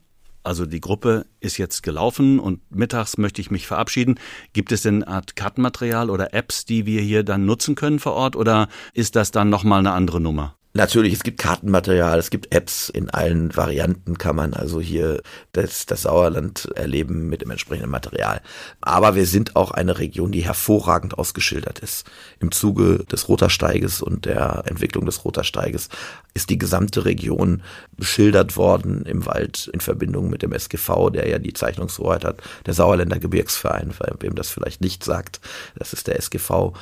also 0.43 0.67
die 0.67 0.79
Gruppe 0.79 1.25
ist 1.39 1.57
jetzt 1.57 1.81
gelaufen 1.81 2.39
und 2.39 2.61
mittags 2.69 3.17
möchte 3.17 3.41
ich 3.41 3.49
mich 3.49 3.65
verabschieden. 3.65 4.19
Gibt 4.53 4.71
es 4.71 4.83
denn 4.83 5.01
eine 5.01 5.07
Art 5.15 5.35
Kartenmaterial 5.35 6.11
oder 6.11 6.35
Apps, 6.35 6.65
die 6.65 6.85
wir 6.85 7.01
hier 7.01 7.23
dann 7.23 7.47
nutzen 7.47 7.73
können 7.73 7.97
vor 7.97 8.13
Ort 8.13 8.35
oder 8.35 8.69
ist 8.93 9.15
das 9.15 9.31
dann 9.31 9.49
nochmal 9.49 9.79
eine 9.79 9.93
andere 9.93 10.21
Nummer? 10.21 10.55
Natürlich, 10.77 11.13
es 11.13 11.23
gibt 11.23 11.39
Kartenmaterial, 11.39 12.19
es 12.19 12.29
gibt 12.29 12.53
Apps 12.53 12.89
in 12.89 13.09
allen 13.09 13.57
Varianten, 13.57 14.19
kann 14.19 14.35
man 14.35 14.53
also 14.53 14.79
hier 14.79 15.23
das, 15.53 15.87
das 15.87 16.03
Sauerland 16.03 16.69
erleben 16.75 17.29
mit 17.29 17.41
dem 17.41 17.49
entsprechenden 17.49 17.89
Material. 17.89 18.41
Aber 18.79 19.15
wir 19.15 19.25
sind 19.25 19.55
auch 19.55 19.71
eine 19.71 19.97
Region, 19.97 20.31
die 20.31 20.45
hervorragend 20.45 21.17
ausgeschildert 21.17 21.79
ist. 21.79 22.05
Im 22.39 22.51
Zuge 22.51 23.03
des 23.11 23.27
Rotersteiges 23.27 24.03
und 24.03 24.25
der 24.25 24.65
Entwicklung 24.67 25.07
des 25.07 25.25
Rotersteiges 25.25 25.89
ist 26.35 26.51
die 26.51 26.59
gesamte 26.59 27.05
Region 27.05 27.63
beschildert 27.93 28.55
worden 28.55 29.03
im 29.07 29.25
Wald 29.25 29.71
in 29.73 29.79
Verbindung 29.79 30.29
mit 30.29 30.43
dem 30.43 30.53
SGV, 30.53 31.09
der 31.09 31.27
ja 31.27 31.39
die 31.39 31.53
Zeichnungshoheit 31.53 32.23
hat, 32.23 32.43
der 32.67 32.75
Sauerländer 32.75 33.17
Gebirgsverein, 33.17 33.95
wem 34.19 34.35
das 34.35 34.51
vielleicht 34.51 34.81
nicht 34.81 35.03
sagt, 35.03 35.41
das 35.75 35.93
ist 35.93 36.05
der 36.05 36.17
SGV. 36.17 36.73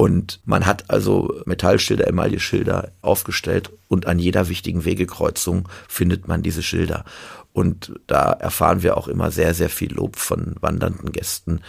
Und 0.00 0.40
man 0.46 0.64
hat 0.64 0.88
also 0.88 1.42
Metallschilder, 1.44 2.06
Emailleschilder 2.06 2.92
aufgestellt 3.02 3.70
und 3.86 4.06
an 4.06 4.18
jeder 4.18 4.48
wichtigen 4.48 4.86
Wegekreuzung 4.86 5.68
findet 5.88 6.26
man 6.26 6.42
diese 6.42 6.62
Schilder. 6.62 7.04
Und 7.52 7.92
da 8.06 8.32
erfahren 8.32 8.82
wir 8.82 8.96
auch 8.96 9.08
immer 9.08 9.30
sehr, 9.30 9.52
sehr 9.52 9.68
viel 9.68 9.92
Lob 9.92 10.16
von 10.16 10.54
wandernden 10.58 11.12
Gästen, 11.12 11.60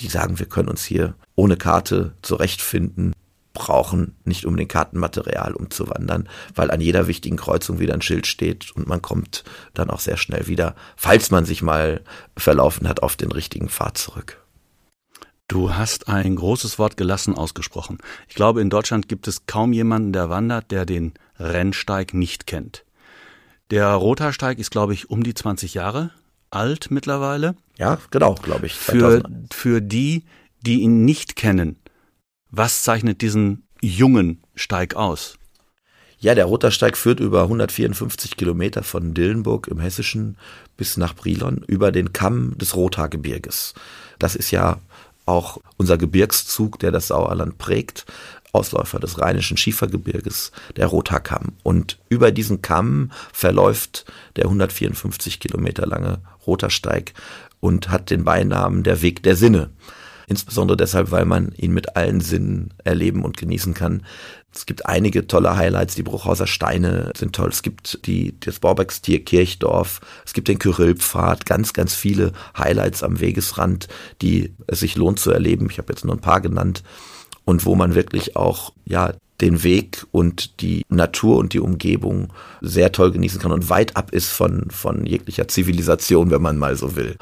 die 0.00 0.08
sagen, 0.08 0.38
wir 0.38 0.44
können 0.44 0.68
uns 0.68 0.84
hier 0.84 1.14
ohne 1.34 1.56
Karte 1.56 2.12
zurechtfinden, 2.20 3.14
brauchen 3.54 4.14
nicht 4.26 4.44
Kartenmaterial, 4.68 5.54
um 5.54 5.70
zu 5.70 5.88
wandern, 5.88 6.28
weil 6.54 6.70
an 6.70 6.82
jeder 6.82 7.06
wichtigen 7.06 7.38
Kreuzung 7.38 7.78
wieder 7.78 7.94
ein 7.94 8.02
Schild 8.02 8.26
steht 8.26 8.70
und 8.72 8.86
man 8.86 9.00
kommt 9.00 9.44
dann 9.72 9.88
auch 9.88 10.00
sehr 10.00 10.18
schnell 10.18 10.46
wieder, 10.46 10.74
falls 10.94 11.30
man 11.30 11.46
sich 11.46 11.62
mal 11.62 12.02
verlaufen 12.36 12.86
hat, 12.86 13.02
auf 13.02 13.16
den 13.16 13.32
richtigen 13.32 13.70
Pfad 13.70 13.96
zurück. 13.96 14.42
Du 15.48 15.74
hast 15.74 16.08
ein 16.08 16.36
großes 16.36 16.78
Wort 16.78 16.98
gelassen 16.98 17.34
ausgesprochen. 17.34 17.96
Ich 18.28 18.34
glaube, 18.34 18.60
in 18.60 18.68
Deutschland 18.68 19.08
gibt 19.08 19.26
es 19.28 19.46
kaum 19.46 19.72
jemanden, 19.72 20.12
der 20.12 20.28
wandert, 20.28 20.70
der 20.70 20.84
den 20.84 21.14
Rennsteig 21.38 22.12
nicht 22.12 22.46
kennt. 22.46 22.84
Der 23.70 23.88
Rotersteig 23.94 24.58
ist, 24.58 24.70
glaube 24.70 24.92
ich, 24.92 25.08
um 25.08 25.22
die 25.22 25.32
20 25.32 25.72
Jahre 25.72 26.10
alt 26.50 26.90
mittlerweile. 26.90 27.54
Ja, 27.78 27.98
genau, 28.10 28.34
glaube 28.34 28.66
ich. 28.66 28.74
Für, 28.74 29.22
für 29.50 29.80
die, 29.80 30.24
die 30.60 30.82
ihn 30.82 31.06
nicht 31.06 31.34
kennen, 31.34 31.76
was 32.50 32.82
zeichnet 32.82 33.22
diesen 33.22 33.66
jungen 33.80 34.42
Steig 34.54 34.96
aus? 34.96 35.38
Ja, 36.20 36.34
der 36.34 36.46
Rotersteig 36.46 36.96
führt 36.96 37.20
über 37.20 37.42
154 37.42 38.36
Kilometer 38.36 38.82
von 38.82 39.14
Dillenburg 39.14 39.68
im 39.68 39.78
Hessischen 39.78 40.36
bis 40.76 40.96
nach 40.96 41.14
Brilon 41.14 41.64
über 41.66 41.92
den 41.92 42.12
Kamm 42.12 42.58
des 42.58 42.74
Rothaargebirges. 42.74 43.74
Das 44.18 44.34
ist 44.34 44.50
ja 44.50 44.80
auch 45.28 45.58
unser 45.76 45.98
Gebirgszug, 45.98 46.78
der 46.78 46.90
das 46.90 47.08
Sauerland 47.08 47.58
prägt. 47.58 48.06
Ausläufer 48.52 48.98
des 48.98 49.20
Rheinischen 49.20 49.58
Schiefergebirges, 49.58 50.52
der 50.76 50.86
Rothaarkamm. 50.86 51.52
Und 51.62 51.98
über 52.08 52.32
diesen 52.32 52.62
Kamm 52.62 53.12
verläuft 53.32 54.10
der 54.36 54.44
154 54.44 55.38
Kilometer 55.38 55.86
lange 55.86 56.22
Rothaarsteig 56.46 57.12
und 57.60 57.90
hat 57.90 58.10
den 58.10 58.24
Beinamen 58.24 58.84
der 58.84 59.02
Weg 59.02 59.22
der 59.22 59.36
Sinne. 59.36 59.70
Insbesondere 60.28 60.76
deshalb, 60.76 61.10
weil 61.10 61.24
man 61.24 61.52
ihn 61.56 61.72
mit 61.72 61.96
allen 61.96 62.20
Sinnen 62.20 62.74
erleben 62.84 63.24
und 63.24 63.38
genießen 63.38 63.72
kann. 63.72 64.02
Es 64.54 64.66
gibt 64.66 64.84
einige 64.84 65.26
tolle 65.26 65.56
Highlights. 65.56 65.94
Die 65.94 66.02
Bruchhauser 66.02 66.46
Steine 66.46 67.12
sind 67.16 67.34
toll. 67.34 67.48
Es 67.48 67.62
gibt 67.62 68.06
die, 68.06 68.38
das 68.40 68.58
Borbeckstier 68.58 69.24
Kirchdorf. 69.24 70.00
Es 70.26 70.34
gibt 70.34 70.48
den 70.48 70.58
Kyrillpfad. 70.58 71.46
Ganz, 71.46 71.72
ganz 71.72 71.94
viele 71.94 72.32
Highlights 72.56 73.02
am 73.02 73.20
Wegesrand, 73.20 73.88
die 74.20 74.52
es 74.66 74.80
sich 74.80 74.96
lohnt 74.96 75.18
zu 75.18 75.30
erleben. 75.30 75.68
Ich 75.70 75.78
habe 75.78 75.92
jetzt 75.92 76.04
nur 76.04 76.14
ein 76.14 76.20
paar 76.20 76.42
genannt. 76.42 76.82
Und 77.46 77.64
wo 77.64 77.74
man 77.74 77.94
wirklich 77.94 78.36
auch, 78.36 78.74
ja, 78.84 79.14
den 79.40 79.62
Weg 79.62 80.04
und 80.10 80.60
die 80.60 80.84
Natur 80.88 81.38
und 81.38 81.52
die 81.52 81.60
Umgebung 81.60 82.32
sehr 82.60 82.92
toll 82.92 83.12
genießen 83.12 83.40
kann 83.40 83.52
und 83.52 83.70
weit 83.70 83.96
ab 83.96 84.10
ist 84.10 84.28
von, 84.28 84.66
von 84.70 85.06
jeglicher 85.06 85.48
Zivilisation, 85.48 86.30
wenn 86.30 86.42
man 86.42 86.58
mal 86.58 86.76
so 86.76 86.96
will. 86.96 87.16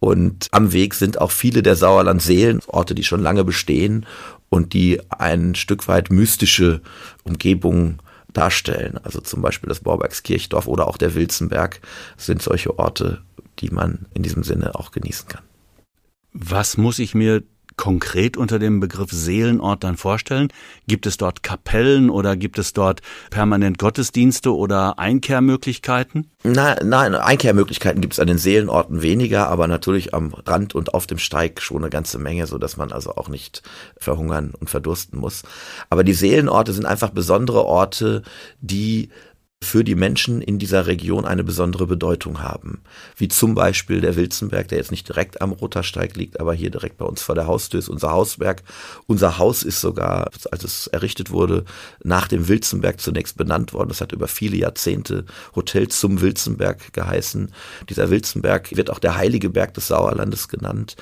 Und 0.00 0.46
am 0.52 0.72
Weg 0.72 0.94
sind 0.94 1.20
auch 1.20 1.32
viele 1.32 1.62
der 1.62 1.74
Sauerland-Seelen, 1.74 2.60
Orte, 2.68 2.94
die 2.94 3.04
schon 3.04 3.22
lange 3.22 3.44
bestehen 3.44 4.06
und 4.48 4.72
die 4.72 5.00
ein 5.10 5.54
Stück 5.54 5.88
weit 5.88 6.10
mystische 6.10 6.80
Umgebung 7.24 7.98
darstellen. 8.32 8.98
Also 9.02 9.20
zum 9.20 9.42
Beispiel 9.42 9.68
das 9.68 9.80
Borbergskirchdorf 9.80 10.68
oder 10.68 10.86
auch 10.86 10.98
der 10.98 11.14
Wilzenberg 11.14 11.80
sind 12.16 12.42
solche 12.42 12.78
Orte, 12.78 13.22
die 13.58 13.70
man 13.70 14.06
in 14.14 14.22
diesem 14.22 14.44
Sinne 14.44 14.74
auch 14.76 14.92
genießen 14.92 15.28
kann. 15.28 15.42
Was 16.32 16.76
muss 16.76 16.98
ich 16.98 17.14
mir 17.14 17.42
konkret 17.78 18.36
unter 18.36 18.58
dem 18.58 18.80
Begriff 18.80 19.10
Seelenort 19.10 19.82
dann 19.82 19.96
vorstellen? 19.96 20.52
Gibt 20.86 21.06
es 21.06 21.16
dort 21.16 21.42
Kapellen 21.42 22.10
oder 22.10 22.36
gibt 22.36 22.58
es 22.58 22.74
dort 22.74 23.00
permanent 23.30 23.78
Gottesdienste 23.78 24.54
oder 24.54 24.98
Einkehrmöglichkeiten? 24.98 26.30
Nein, 26.44 26.76
nein, 26.84 27.14
Einkehrmöglichkeiten 27.14 28.02
gibt 28.02 28.12
es 28.12 28.20
an 28.20 28.26
den 28.26 28.38
Seelenorten 28.38 29.00
weniger, 29.00 29.48
aber 29.48 29.66
natürlich 29.66 30.12
am 30.12 30.34
Rand 30.34 30.74
und 30.74 30.92
auf 30.94 31.06
dem 31.06 31.18
Steig 31.18 31.62
schon 31.62 31.78
eine 31.78 31.90
ganze 31.90 32.18
Menge, 32.18 32.46
so 32.46 32.58
dass 32.58 32.76
man 32.76 32.92
also 32.92 33.16
auch 33.16 33.28
nicht 33.28 33.62
verhungern 33.96 34.52
und 34.58 34.68
verdursten 34.68 35.18
muss. 35.18 35.42
Aber 35.88 36.04
die 36.04 36.12
Seelenorte 36.12 36.72
sind 36.72 36.84
einfach 36.84 37.10
besondere 37.10 37.64
Orte, 37.64 38.22
die 38.60 39.08
für 39.62 39.82
die 39.82 39.96
Menschen 39.96 40.40
in 40.40 40.58
dieser 40.58 40.86
Region 40.86 41.24
eine 41.24 41.42
besondere 41.42 41.86
Bedeutung 41.86 42.42
haben. 42.42 42.80
Wie 43.16 43.28
zum 43.28 43.54
Beispiel 43.54 44.00
der 44.00 44.16
Wilzenberg, 44.16 44.68
der 44.68 44.78
jetzt 44.78 44.90
nicht 44.90 45.08
direkt 45.08 45.42
am 45.42 45.52
Rottersteig 45.52 46.16
liegt, 46.16 46.40
aber 46.40 46.54
hier 46.54 46.70
direkt 46.70 46.96
bei 46.96 47.04
uns 47.04 47.22
vor 47.22 47.34
der 47.34 47.46
Haustür 47.46 47.80
ist 47.80 47.88
unser 47.88 48.12
Hausberg. 48.12 48.62
Unser 49.06 49.38
Haus 49.38 49.64
ist 49.64 49.80
sogar, 49.80 50.30
als 50.50 50.64
es 50.64 50.86
errichtet 50.86 51.30
wurde, 51.30 51.64
nach 52.02 52.28
dem 52.28 52.48
Wilzenberg 52.48 53.00
zunächst 53.00 53.36
benannt 53.36 53.72
worden. 53.72 53.88
Das 53.88 54.00
hat 54.00 54.12
über 54.12 54.28
viele 54.28 54.56
Jahrzehnte 54.56 55.24
Hotel 55.56 55.88
zum 55.88 56.20
Wilzenberg 56.20 56.92
geheißen. 56.92 57.52
Dieser 57.88 58.10
Wilzenberg 58.10 58.74
wird 58.76 58.90
auch 58.90 59.00
der 59.00 59.16
heilige 59.16 59.50
Berg 59.50 59.74
des 59.74 59.88
Sauerlandes 59.88 60.48
genannt. 60.48 60.96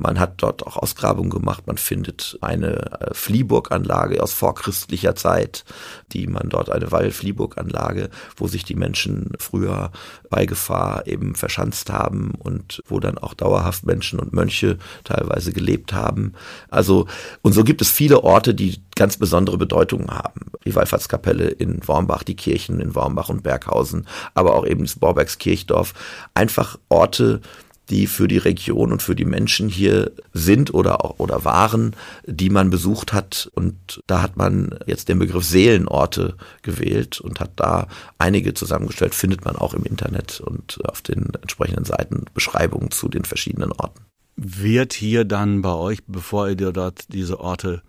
Man 0.00 0.18
hat 0.18 0.42
dort 0.42 0.66
auch 0.66 0.78
Ausgrabungen 0.78 1.28
gemacht. 1.30 1.66
Man 1.66 1.76
findet 1.76 2.38
eine 2.40 3.00
äh, 3.00 3.14
Fliehburganlage 3.14 4.22
aus 4.22 4.32
vorchristlicher 4.32 5.14
Zeit, 5.14 5.64
die 6.12 6.26
man 6.26 6.48
dort 6.48 6.70
eine 6.70 6.90
Wall-Fliehburganlage, 6.90 8.08
wo 8.36 8.48
sich 8.48 8.64
die 8.64 8.74
Menschen 8.74 9.32
früher 9.38 9.92
bei 10.30 10.46
Gefahr 10.46 11.06
eben 11.06 11.34
verschanzt 11.34 11.90
haben 11.90 12.32
und 12.38 12.82
wo 12.88 12.98
dann 12.98 13.18
auch 13.18 13.34
dauerhaft 13.34 13.84
Menschen 13.84 14.18
und 14.18 14.32
Mönche 14.32 14.78
teilweise 15.04 15.52
gelebt 15.52 15.92
haben. 15.92 16.32
Also, 16.70 17.06
und 17.42 17.52
so 17.52 17.62
gibt 17.62 17.82
es 17.82 17.90
viele 17.90 18.24
Orte, 18.24 18.54
die 18.54 18.82
ganz 18.96 19.18
besondere 19.18 19.58
Bedeutungen 19.58 20.10
haben. 20.10 20.46
Die 20.64 20.74
Wallfahrtskapelle 20.74 21.48
in 21.48 21.86
Wormbach, 21.86 22.22
die 22.22 22.36
Kirchen 22.36 22.80
in 22.80 22.94
Wormbach 22.94 23.28
und 23.28 23.42
Berghausen, 23.42 24.06
aber 24.32 24.54
auch 24.54 24.66
eben 24.66 24.84
das 24.84 24.96
Borbergs 24.96 25.36
Kirchdorf. 25.36 25.92
Einfach 26.32 26.78
Orte, 26.88 27.42
die 27.90 28.06
für 28.06 28.28
die 28.28 28.38
Region 28.38 28.92
und 28.92 29.02
für 29.02 29.14
die 29.14 29.24
Menschen 29.24 29.68
hier 29.68 30.12
sind 30.32 30.72
oder, 30.72 31.20
oder 31.20 31.44
waren, 31.44 31.94
die 32.24 32.48
man 32.48 32.70
besucht 32.70 33.12
hat. 33.12 33.50
Und 33.54 34.02
da 34.06 34.22
hat 34.22 34.36
man 34.36 34.78
jetzt 34.86 35.08
den 35.08 35.18
Begriff 35.18 35.44
Seelenorte 35.44 36.36
gewählt 36.62 37.20
und 37.20 37.40
hat 37.40 37.50
da 37.56 37.88
einige 38.18 38.54
zusammengestellt, 38.54 39.14
findet 39.14 39.44
man 39.44 39.56
auch 39.56 39.74
im 39.74 39.84
Internet 39.84 40.40
und 40.40 40.78
auf 40.84 41.02
den 41.02 41.30
entsprechenden 41.42 41.84
Seiten 41.84 42.24
Beschreibungen 42.32 42.90
zu 42.90 43.08
den 43.08 43.24
verschiedenen 43.24 43.72
Orten. 43.72 44.00
Wird 44.36 44.92
hier 44.92 45.24
dann 45.24 45.60
bei 45.60 45.74
euch, 45.74 45.98
bevor 46.06 46.48
ihr 46.48 46.72
dort 46.72 47.12
diese 47.12 47.40
Orte 47.40 47.82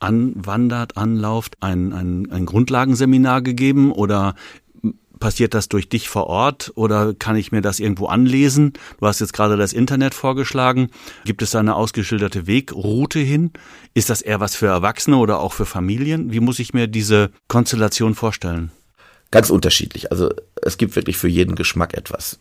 anwandert, 0.00 0.96
anlauft, 0.96 1.56
ein, 1.60 1.92
ein, 1.92 2.30
ein 2.30 2.46
Grundlagenseminar 2.46 3.42
gegeben 3.42 3.92
oder 3.92 4.34
Passiert 5.18 5.54
das 5.54 5.68
durch 5.68 5.88
dich 5.88 6.08
vor 6.08 6.26
Ort 6.26 6.72
oder 6.74 7.14
kann 7.14 7.36
ich 7.36 7.52
mir 7.52 7.60
das 7.60 7.80
irgendwo 7.80 8.06
anlesen? 8.06 8.72
Du 9.00 9.06
hast 9.06 9.20
jetzt 9.20 9.32
gerade 9.32 9.56
das 9.56 9.72
Internet 9.72 10.14
vorgeschlagen. 10.14 10.90
Gibt 11.24 11.42
es 11.42 11.50
da 11.50 11.60
eine 11.60 11.74
ausgeschilderte 11.74 12.46
Wegroute 12.46 13.18
hin? 13.18 13.52
Ist 13.94 14.10
das 14.10 14.22
eher 14.22 14.40
was 14.40 14.54
für 14.54 14.66
Erwachsene 14.66 15.16
oder 15.16 15.40
auch 15.40 15.52
für 15.52 15.66
Familien? 15.66 16.32
Wie 16.32 16.40
muss 16.40 16.58
ich 16.58 16.74
mir 16.74 16.86
diese 16.86 17.30
Konstellation 17.48 18.14
vorstellen? 18.14 18.70
Ganz 19.30 19.50
unterschiedlich. 19.50 20.10
Also 20.10 20.30
es 20.62 20.78
gibt 20.78 20.96
wirklich 20.96 21.18
für 21.18 21.28
jeden 21.28 21.54
Geschmack 21.54 21.94
etwas 21.94 22.40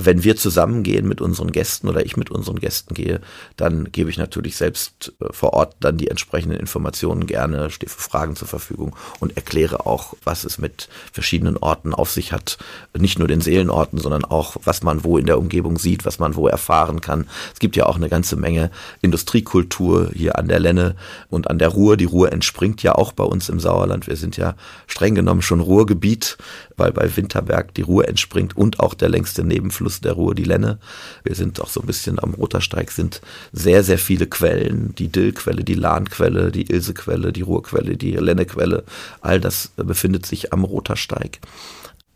wenn 0.00 0.22
wir 0.22 0.36
zusammengehen 0.36 1.08
mit 1.08 1.20
unseren 1.20 1.50
Gästen 1.50 1.88
oder 1.88 2.06
ich 2.06 2.16
mit 2.16 2.30
unseren 2.30 2.60
Gästen 2.60 2.94
gehe, 2.94 3.20
dann 3.56 3.90
gebe 3.90 4.10
ich 4.10 4.16
natürlich 4.16 4.56
selbst 4.56 5.12
äh, 5.20 5.32
vor 5.32 5.54
Ort 5.54 5.74
dann 5.80 5.98
die 5.98 6.06
entsprechenden 6.06 6.58
Informationen 6.58 7.26
gerne, 7.26 7.68
stehe 7.70 7.90
für 7.90 8.00
Fragen 8.00 8.36
zur 8.36 8.46
Verfügung 8.46 8.94
und 9.18 9.36
erkläre 9.36 9.86
auch, 9.86 10.14
was 10.22 10.44
es 10.44 10.58
mit 10.58 10.88
verschiedenen 11.12 11.56
Orten 11.56 11.94
auf 11.94 12.12
sich 12.12 12.32
hat. 12.32 12.58
Nicht 12.96 13.18
nur 13.18 13.26
den 13.26 13.40
Seelenorten, 13.40 13.98
sondern 13.98 14.24
auch, 14.24 14.56
was 14.62 14.84
man 14.84 15.02
wo 15.02 15.18
in 15.18 15.26
der 15.26 15.38
Umgebung 15.38 15.78
sieht, 15.78 16.04
was 16.04 16.20
man 16.20 16.36
wo 16.36 16.46
erfahren 16.46 17.00
kann. 17.00 17.26
Es 17.52 17.58
gibt 17.58 17.74
ja 17.74 17.86
auch 17.86 17.96
eine 17.96 18.08
ganze 18.08 18.36
Menge 18.36 18.70
Industriekultur 19.02 20.10
hier 20.14 20.38
an 20.38 20.46
der 20.46 20.60
Lenne 20.60 20.94
und 21.28 21.50
an 21.50 21.58
der 21.58 21.68
Ruhr. 21.70 21.96
Die 21.96 22.04
Ruhr 22.04 22.30
entspringt 22.32 22.84
ja 22.84 22.94
auch 22.94 23.10
bei 23.10 23.24
uns 23.24 23.48
im 23.48 23.58
Sauerland. 23.58 24.06
Wir 24.06 24.16
sind 24.16 24.36
ja 24.36 24.54
streng 24.86 25.16
genommen 25.16 25.42
schon 25.42 25.60
Ruhrgebiet, 25.60 26.38
weil 26.78 26.92
bei 26.92 27.16
Winterberg 27.16 27.74
die 27.74 27.82
Ruhr 27.82 28.08
entspringt 28.08 28.56
und 28.56 28.80
auch 28.80 28.94
der 28.94 29.08
längste 29.08 29.44
Nebenfluss 29.44 29.78
Fluss 29.78 30.00
der 30.00 30.12
Ruhr, 30.12 30.34
die 30.34 30.44
Lenne. 30.44 30.78
Wir 31.22 31.34
sind 31.34 31.60
auch 31.60 31.68
so 31.68 31.80
ein 31.80 31.86
bisschen 31.86 32.18
am 32.18 32.34
Rotersteig, 32.34 32.90
sind 32.90 33.22
sehr, 33.52 33.84
sehr 33.84 33.96
viele 33.96 34.26
Quellen. 34.26 34.94
Die 34.96 35.08
Dillquelle, 35.08 35.62
die 35.62 35.74
Lahnquelle, 35.74 36.50
die 36.50 36.70
Ilsequelle, 36.70 37.32
die 37.32 37.42
Ruhrquelle, 37.42 37.96
die 37.96 38.12
Lennequelle. 38.12 38.84
All 39.20 39.40
das 39.40 39.68
befindet 39.76 40.26
sich 40.26 40.52
am 40.52 40.64
Rotersteig. 40.64 41.38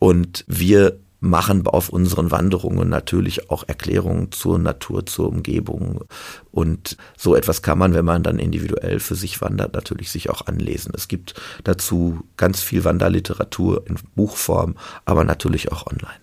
Und 0.00 0.44
wir 0.48 0.98
machen 1.22 1.66
auf 1.68 1.88
unseren 1.88 2.32
Wanderungen 2.32 2.88
natürlich 2.88 3.48
auch 3.48 3.62
Erklärungen 3.66 4.32
zur 4.32 4.58
Natur, 4.58 5.06
zur 5.06 5.28
Umgebung. 5.28 6.04
Und 6.50 6.96
so 7.16 7.36
etwas 7.36 7.62
kann 7.62 7.78
man, 7.78 7.94
wenn 7.94 8.04
man 8.04 8.24
dann 8.24 8.40
individuell 8.40 8.98
für 8.98 9.14
sich 9.14 9.40
wandert, 9.40 9.72
natürlich 9.72 10.10
sich 10.10 10.30
auch 10.30 10.46
anlesen. 10.46 10.92
Es 10.96 11.06
gibt 11.06 11.34
dazu 11.62 12.24
ganz 12.36 12.60
viel 12.60 12.84
Wanderliteratur 12.84 13.86
in 13.86 13.96
Buchform, 14.16 14.74
aber 15.04 15.22
natürlich 15.22 15.70
auch 15.70 15.86
online. 15.86 16.21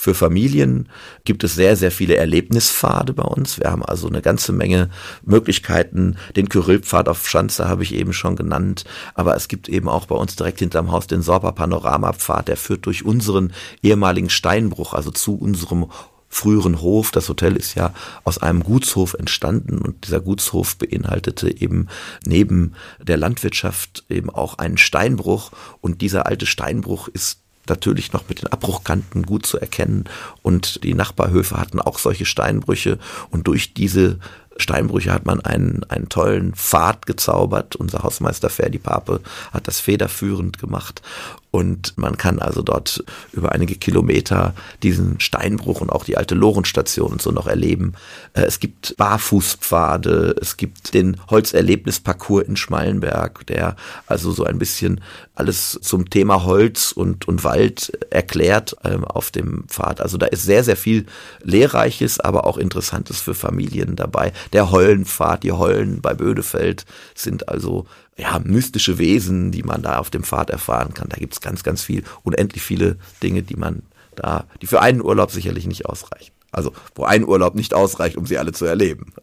Für 0.00 0.14
Familien 0.14 0.88
gibt 1.24 1.44
es 1.44 1.54
sehr, 1.54 1.76
sehr 1.76 1.90
viele 1.90 2.16
Erlebnispfade 2.16 3.12
bei 3.12 3.22
uns. 3.22 3.60
Wir 3.60 3.70
haben 3.70 3.84
also 3.84 4.08
eine 4.08 4.22
ganze 4.22 4.50
Menge 4.50 4.88
Möglichkeiten. 5.26 6.16
Den 6.36 6.48
Kyrillpfad 6.48 7.06
auf 7.06 7.28
Schanze 7.28 7.68
habe 7.68 7.82
ich 7.82 7.94
eben 7.94 8.14
schon 8.14 8.34
genannt. 8.34 8.84
Aber 9.12 9.36
es 9.36 9.46
gibt 9.46 9.68
eben 9.68 9.90
auch 9.90 10.06
bei 10.06 10.14
uns 10.14 10.36
direkt 10.36 10.60
hinterm 10.60 10.90
Haus 10.90 11.06
den 11.06 11.20
Sorpa 11.20 11.52
Panoramapfad. 11.52 12.48
Der 12.48 12.56
führt 12.56 12.86
durch 12.86 13.04
unseren 13.04 13.52
ehemaligen 13.82 14.30
Steinbruch, 14.30 14.94
also 14.94 15.10
zu 15.10 15.34
unserem 15.34 15.90
früheren 16.30 16.80
Hof. 16.80 17.10
Das 17.10 17.28
Hotel 17.28 17.54
ist 17.54 17.74
ja 17.74 17.92
aus 18.24 18.38
einem 18.38 18.62
Gutshof 18.62 19.12
entstanden 19.12 19.82
und 19.82 20.06
dieser 20.06 20.20
Gutshof 20.20 20.78
beinhaltete 20.78 21.54
eben 21.54 21.88
neben 22.24 22.72
der 23.02 23.18
Landwirtschaft 23.18 24.06
eben 24.08 24.30
auch 24.30 24.56
einen 24.56 24.78
Steinbruch 24.78 25.50
und 25.82 26.00
dieser 26.00 26.24
alte 26.24 26.46
Steinbruch 26.46 27.08
ist 27.08 27.42
natürlich 27.70 28.12
noch 28.12 28.28
mit 28.28 28.42
den 28.42 28.48
Abbruchkanten 28.48 29.24
gut 29.24 29.46
zu 29.46 29.58
erkennen. 29.58 30.04
Und 30.42 30.84
die 30.84 30.94
Nachbarhöfe 30.94 31.56
hatten 31.56 31.80
auch 31.80 31.98
solche 31.98 32.26
Steinbrüche. 32.26 32.98
Und 33.30 33.46
durch 33.46 33.72
diese 33.72 34.18
Steinbrüche 34.60 35.12
hat 35.12 35.26
man 35.26 35.40
einen, 35.40 35.84
einen 35.88 36.08
tollen 36.08 36.54
Pfad 36.54 37.06
gezaubert. 37.06 37.76
Unser 37.76 38.02
Hausmeister 38.02 38.50
Ferdi 38.50 38.78
Pape 38.78 39.20
hat 39.52 39.66
das 39.66 39.80
federführend 39.80 40.58
gemacht. 40.58 41.02
Und 41.50 41.98
man 41.98 42.16
kann 42.16 42.38
also 42.38 42.62
dort 42.62 43.02
über 43.32 43.50
einige 43.52 43.74
Kilometer 43.74 44.54
diesen 44.84 45.18
Steinbruch 45.18 45.80
und 45.80 45.90
auch 45.90 46.04
die 46.04 46.16
alte 46.16 46.36
Lorenstation 46.36 47.12
und 47.12 47.22
so 47.22 47.32
noch 47.32 47.48
erleben. 47.48 47.94
Äh, 48.34 48.42
es 48.42 48.60
gibt 48.60 48.96
Barfußpfade, 48.96 50.36
es 50.40 50.56
gibt 50.56 50.94
den 50.94 51.16
Holzerlebnisparcours 51.28 52.46
in 52.46 52.56
Schmallenberg, 52.56 53.46
der 53.48 53.74
also 54.06 54.30
so 54.30 54.44
ein 54.44 54.58
bisschen 54.58 55.00
alles 55.40 55.78
zum 55.80 56.10
Thema 56.10 56.44
Holz 56.44 56.92
und, 56.92 57.26
und 57.26 57.44
Wald 57.44 57.92
erklärt 58.10 58.76
ähm, 58.84 59.06
auf 59.06 59.30
dem 59.30 59.64
Pfad. 59.68 60.02
Also 60.02 60.18
da 60.18 60.26
ist 60.26 60.42
sehr, 60.42 60.64
sehr 60.64 60.76
viel 60.76 61.06
Lehrreiches, 61.42 62.20
aber 62.20 62.44
auch 62.44 62.58
Interessantes 62.58 63.22
für 63.22 63.32
Familien 63.32 63.96
dabei. 63.96 64.34
Der 64.52 64.70
Heulenpfad, 64.70 65.42
die 65.42 65.52
Heulen 65.52 66.02
bei 66.02 66.12
Bödefeld 66.12 66.84
sind 67.14 67.48
also 67.48 67.86
ja, 68.18 68.38
mystische 68.38 68.98
Wesen, 68.98 69.50
die 69.50 69.62
man 69.62 69.80
da 69.80 69.98
auf 69.98 70.10
dem 70.10 70.24
Pfad 70.24 70.50
erfahren 70.50 70.92
kann. 70.92 71.08
Da 71.08 71.16
gibt's 71.16 71.40
ganz, 71.40 71.62
ganz 71.62 71.82
viel, 71.82 72.04
unendlich 72.22 72.62
viele 72.62 72.98
Dinge, 73.22 73.42
die 73.42 73.56
man 73.56 73.82
da, 74.16 74.44
die 74.60 74.66
für 74.66 74.82
einen 74.82 75.00
Urlaub 75.00 75.30
sicherlich 75.30 75.66
nicht 75.66 75.86
ausreichen. 75.86 76.32
Also, 76.52 76.74
wo 76.94 77.04
ein 77.04 77.26
Urlaub 77.26 77.54
nicht 77.54 77.72
ausreicht, 77.72 78.18
um 78.18 78.26
sie 78.26 78.36
alle 78.36 78.52
zu 78.52 78.66
erleben. 78.66 79.14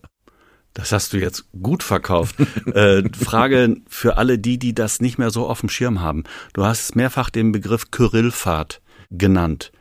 Das 0.78 0.92
hast 0.92 1.12
du 1.12 1.18
jetzt 1.18 1.46
gut 1.60 1.82
verkauft. 1.82 2.36
äh, 2.68 3.02
Frage 3.12 3.78
für 3.90 4.18
alle 4.18 4.38
die, 4.38 4.60
die 4.60 4.76
das 4.76 5.02
nicht 5.02 5.18
mehr 5.18 5.32
so 5.32 5.48
auf 5.48 5.62
dem 5.62 5.70
Schirm 5.70 6.02
haben. 6.02 6.24
Du 6.54 6.66
hast 6.66 6.96
mehrfach 6.96 7.32
den 7.32 7.52
Begriff 7.52 7.90
Kyrillfahrt 7.90 8.80
genannt. 9.10 9.72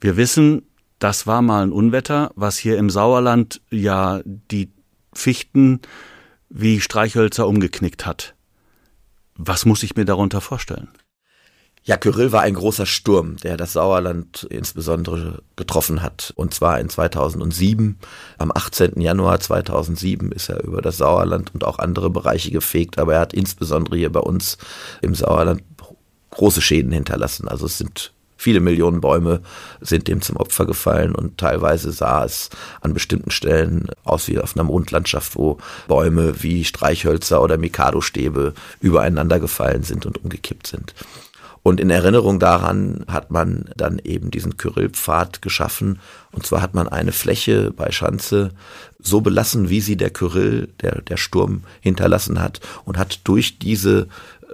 Wir 0.00 0.16
wissen, 0.16 0.62
das 1.00 1.26
war 1.26 1.42
mal 1.42 1.64
ein 1.64 1.72
Unwetter, 1.72 2.30
was 2.36 2.58
hier 2.58 2.78
im 2.78 2.90
Sauerland 2.90 3.60
ja 3.70 4.20
die 4.24 4.70
Fichten 5.12 5.80
wie 6.48 6.80
Streichhölzer 6.80 7.48
umgeknickt 7.48 8.06
hat. 8.06 8.36
Was 9.34 9.66
muss 9.66 9.82
ich 9.82 9.96
mir 9.96 10.04
darunter 10.04 10.40
vorstellen? 10.40 10.90
Ja, 11.86 11.96
Kyrill 11.96 12.32
war 12.32 12.42
ein 12.42 12.54
großer 12.54 12.84
Sturm, 12.84 13.36
der 13.36 13.56
das 13.56 13.74
Sauerland 13.74 14.42
insbesondere 14.50 15.40
getroffen 15.54 16.02
hat. 16.02 16.32
Und 16.34 16.52
zwar 16.52 16.80
in 16.80 16.88
2007. 16.88 17.96
Am 18.38 18.50
18. 18.52 19.00
Januar 19.00 19.38
2007 19.38 20.32
ist 20.32 20.48
er 20.48 20.64
über 20.64 20.82
das 20.82 20.96
Sauerland 20.96 21.54
und 21.54 21.62
auch 21.62 21.78
andere 21.78 22.10
Bereiche 22.10 22.50
gefegt. 22.50 22.98
Aber 22.98 23.14
er 23.14 23.20
hat 23.20 23.34
insbesondere 23.34 23.96
hier 23.96 24.10
bei 24.10 24.18
uns 24.18 24.58
im 25.00 25.14
Sauerland 25.14 25.62
große 26.30 26.60
Schäden 26.60 26.90
hinterlassen. 26.90 27.46
Also 27.46 27.66
es 27.66 27.78
sind 27.78 28.12
viele 28.36 28.58
Millionen 28.58 29.00
Bäume 29.00 29.40
sind 29.80 30.08
dem 30.08 30.22
zum 30.22 30.36
Opfer 30.36 30.66
gefallen 30.66 31.14
und 31.14 31.38
teilweise 31.38 31.92
sah 31.92 32.24
es 32.24 32.50
an 32.80 32.94
bestimmten 32.94 33.30
Stellen 33.30 33.86
aus 34.02 34.26
wie 34.26 34.40
auf 34.40 34.56
einer 34.56 34.64
Mondlandschaft, 34.64 35.36
wo 35.36 35.58
Bäume 35.86 36.42
wie 36.42 36.64
Streichhölzer 36.64 37.40
oder 37.40 37.58
Mikado-Stäbe 37.58 38.54
übereinander 38.80 39.38
gefallen 39.38 39.84
sind 39.84 40.04
und 40.04 40.22
umgekippt 40.22 40.66
sind. 40.66 40.94
Und 41.66 41.80
in 41.80 41.90
Erinnerung 41.90 42.38
daran 42.38 43.04
hat 43.08 43.32
man 43.32 43.64
dann 43.76 43.98
eben 43.98 44.30
diesen 44.30 44.56
Kyrillpfad 44.56 45.42
geschaffen. 45.42 45.98
Und 46.30 46.46
zwar 46.46 46.62
hat 46.62 46.74
man 46.74 46.86
eine 46.86 47.10
Fläche 47.10 47.72
bei 47.72 47.90
Schanze 47.90 48.52
so 49.00 49.20
belassen, 49.20 49.68
wie 49.68 49.80
sie 49.80 49.96
der 49.96 50.10
Kyrill, 50.10 50.68
der, 50.80 51.02
der 51.02 51.16
Sturm 51.16 51.64
hinterlassen 51.80 52.40
hat 52.40 52.60
und 52.84 52.98
hat 52.98 53.18
durch 53.24 53.58
diese 53.58 54.06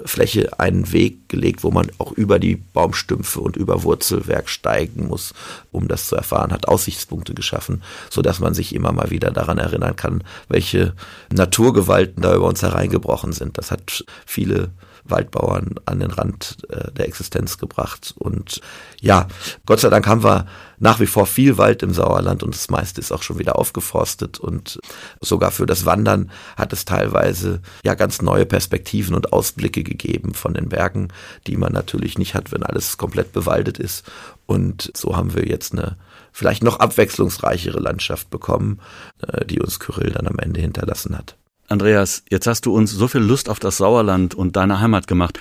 Fläche 0.06 0.58
einen 0.58 0.90
Weg 0.90 1.28
gelegt, 1.28 1.64
wo 1.64 1.70
man 1.70 1.90
auch 1.98 2.12
über 2.12 2.38
die 2.38 2.56
Baumstümpfe 2.56 3.40
und 3.40 3.56
über 3.56 3.82
Wurzelwerk 3.82 4.48
steigen 4.48 5.08
muss, 5.08 5.34
um 5.70 5.88
das 5.88 6.06
zu 6.06 6.16
erfahren, 6.16 6.50
hat 6.50 6.66
Aussichtspunkte 6.66 7.34
geschaffen, 7.34 7.82
so 8.08 8.22
dass 8.22 8.40
man 8.40 8.54
sich 8.54 8.74
immer 8.74 8.92
mal 8.92 9.10
wieder 9.10 9.30
daran 9.32 9.58
erinnern 9.58 9.96
kann, 9.96 10.24
welche 10.48 10.94
Naturgewalten 11.30 12.22
da 12.22 12.34
über 12.34 12.46
uns 12.46 12.62
hereingebrochen 12.62 13.34
sind. 13.34 13.58
Das 13.58 13.70
hat 13.70 14.02
viele 14.24 14.70
Waldbauern 15.04 15.74
an 15.86 16.00
den 16.00 16.10
Rand 16.10 16.58
äh, 16.68 16.90
der 16.92 17.06
Existenz 17.06 17.58
gebracht. 17.58 18.14
Und 18.16 18.60
ja, 19.00 19.28
Gott 19.66 19.80
sei 19.80 19.90
Dank 19.90 20.06
haben 20.06 20.22
wir 20.22 20.46
nach 20.78 21.00
wie 21.00 21.06
vor 21.06 21.26
viel 21.26 21.58
Wald 21.58 21.82
im 21.82 21.92
Sauerland 21.92 22.42
und 22.42 22.54
das 22.54 22.68
meiste 22.68 23.00
ist 23.00 23.12
auch 23.12 23.22
schon 23.22 23.38
wieder 23.38 23.56
aufgeforstet 23.56 24.40
und 24.40 24.80
sogar 25.20 25.52
für 25.52 25.66
das 25.66 25.86
Wandern 25.86 26.30
hat 26.56 26.72
es 26.72 26.84
teilweise 26.84 27.60
ja 27.84 27.94
ganz 27.94 28.20
neue 28.20 28.46
Perspektiven 28.46 29.14
und 29.14 29.32
Ausblicke 29.32 29.84
gegeben 29.84 30.34
von 30.34 30.54
den 30.54 30.68
Bergen, 30.68 31.08
die 31.46 31.56
man 31.56 31.72
natürlich 31.72 32.18
nicht 32.18 32.34
hat, 32.34 32.50
wenn 32.50 32.64
alles 32.64 32.98
komplett 32.98 33.32
bewaldet 33.32 33.78
ist. 33.78 34.10
Und 34.46 34.90
so 34.96 35.16
haben 35.16 35.34
wir 35.34 35.46
jetzt 35.46 35.72
eine 35.72 35.96
vielleicht 36.32 36.64
noch 36.64 36.80
abwechslungsreichere 36.80 37.78
Landschaft 37.78 38.30
bekommen, 38.30 38.80
äh, 39.26 39.44
die 39.44 39.60
uns 39.60 39.78
Kyrill 39.78 40.10
dann 40.10 40.26
am 40.26 40.38
Ende 40.38 40.60
hinterlassen 40.60 41.16
hat. 41.16 41.36
Andreas, 41.72 42.22
jetzt 42.30 42.46
hast 42.46 42.66
du 42.66 42.74
uns 42.74 42.92
so 42.92 43.08
viel 43.08 43.22
Lust 43.22 43.48
auf 43.48 43.58
das 43.58 43.78
Sauerland 43.78 44.34
und 44.34 44.56
deine 44.56 44.80
Heimat 44.80 45.06
gemacht. 45.06 45.40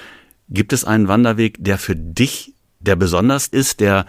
Gibt 0.50 0.74
es 0.74 0.86
einen 0.86 1.08
Wanderweg, 1.08 1.58
der 1.60 1.78
für 1.78 1.96
dich 1.96 2.56
der 2.80 2.96
besonders 2.96 3.48
ist, 3.48 3.80
der, 3.80 4.06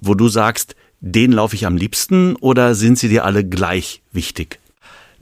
wo 0.00 0.14
du 0.14 0.28
sagst, 0.28 0.76
den 1.00 1.32
laufe 1.32 1.56
ich 1.56 1.66
am 1.66 1.76
liebsten 1.76 2.36
oder 2.36 2.74
sind 2.74 2.98
sie 2.98 3.08
dir 3.08 3.24
alle 3.24 3.44
gleich 3.44 4.02
wichtig? 4.12 4.60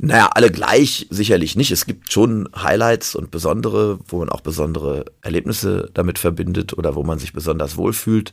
Naja, 0.04 0.30
alle 0.34 0.50
gleich 0.50 1.06
sicherlich 1.10 1.54
nicht. 1.54 1.70
Es 1.70 1.86
gibt 1.86 2.12
schon 2.12 2.48
Highlights 2.60 3.14
und 3.14 3.30
besondere, 3.30 4.00
wo 4.08 4.18
man 4.18 4.30
auch 4.30 4.40
besondere 4.40 5.04
Erlebnisse 5.20 5.90
damit 5.94 6.18
verbindet 6.18 6.76
oder 6.76 6.96
wo 6.96 7.04
man 7.04 7.20
sich 7.20 7.32
besonders 7.32 7.76
wohlfühlt. 7.76 8.32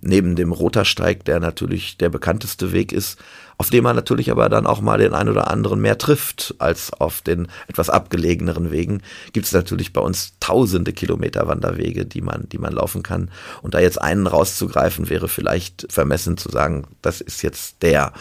Neben 0.00 0.34
dem 0.34 0.50
Rotersteig, 0.50 1.26
der 1.26 1.38
natürlich 1.38 1.98
der 1.98 2.08
bekannteste 2.08 2.72
Weg 2.72 2.94
ist, 2.94 3.18
auf 3.58 3.68
dem 3.68 3.84
man 3.84 3.96
natürlich 3.96 4.30
aber 4.30 4.48
dann 4.48 4.66
auch 4.66 4.80
mal 4.80 4.96
den 4.96 5.12
einen 5.12 5.28
oder 5.28 5.50
anderen 5.50 5.82
mehr 5.82 5.98
trifft 5.98 6.54
als 6.56 6.90
auf 6.94 7.20
den 7.20 7.48
etwas 7.68 7.90
abgelegeneren 7.90 8.70
Wegen, 8.70 9.02
gibt 9.34 9.44
es 9.44 9.52
natürlich 9.52 9.92
bei 9.92 10.00
uns 10.00 10.32
tausende 10.40 10.94
Kilometer 10.94 11.46
Wanderwege, 11.46 12.06
die 12.06 12.22
man, 12.22 12.48
die 12.48 12.56
man 12.56 12.72
laufen 12.72 13.02
kann. 13.02 13.30
Und 13.60 13.74
da 13.74 13.80
jetzt 13.80 14.00
einen 14.00 14.26
rauszugreifen, 14.26 15.10
wäre 15.10 15.28
vielleicht 15.28 15.86
vermessen 15.90 16.38
zu 16.38 16.48
sagen, 16.48 16.86
das 17.02 17.20
ist 17.20 17.42
jetzt 17.42 17.82
der. 17.82 18.14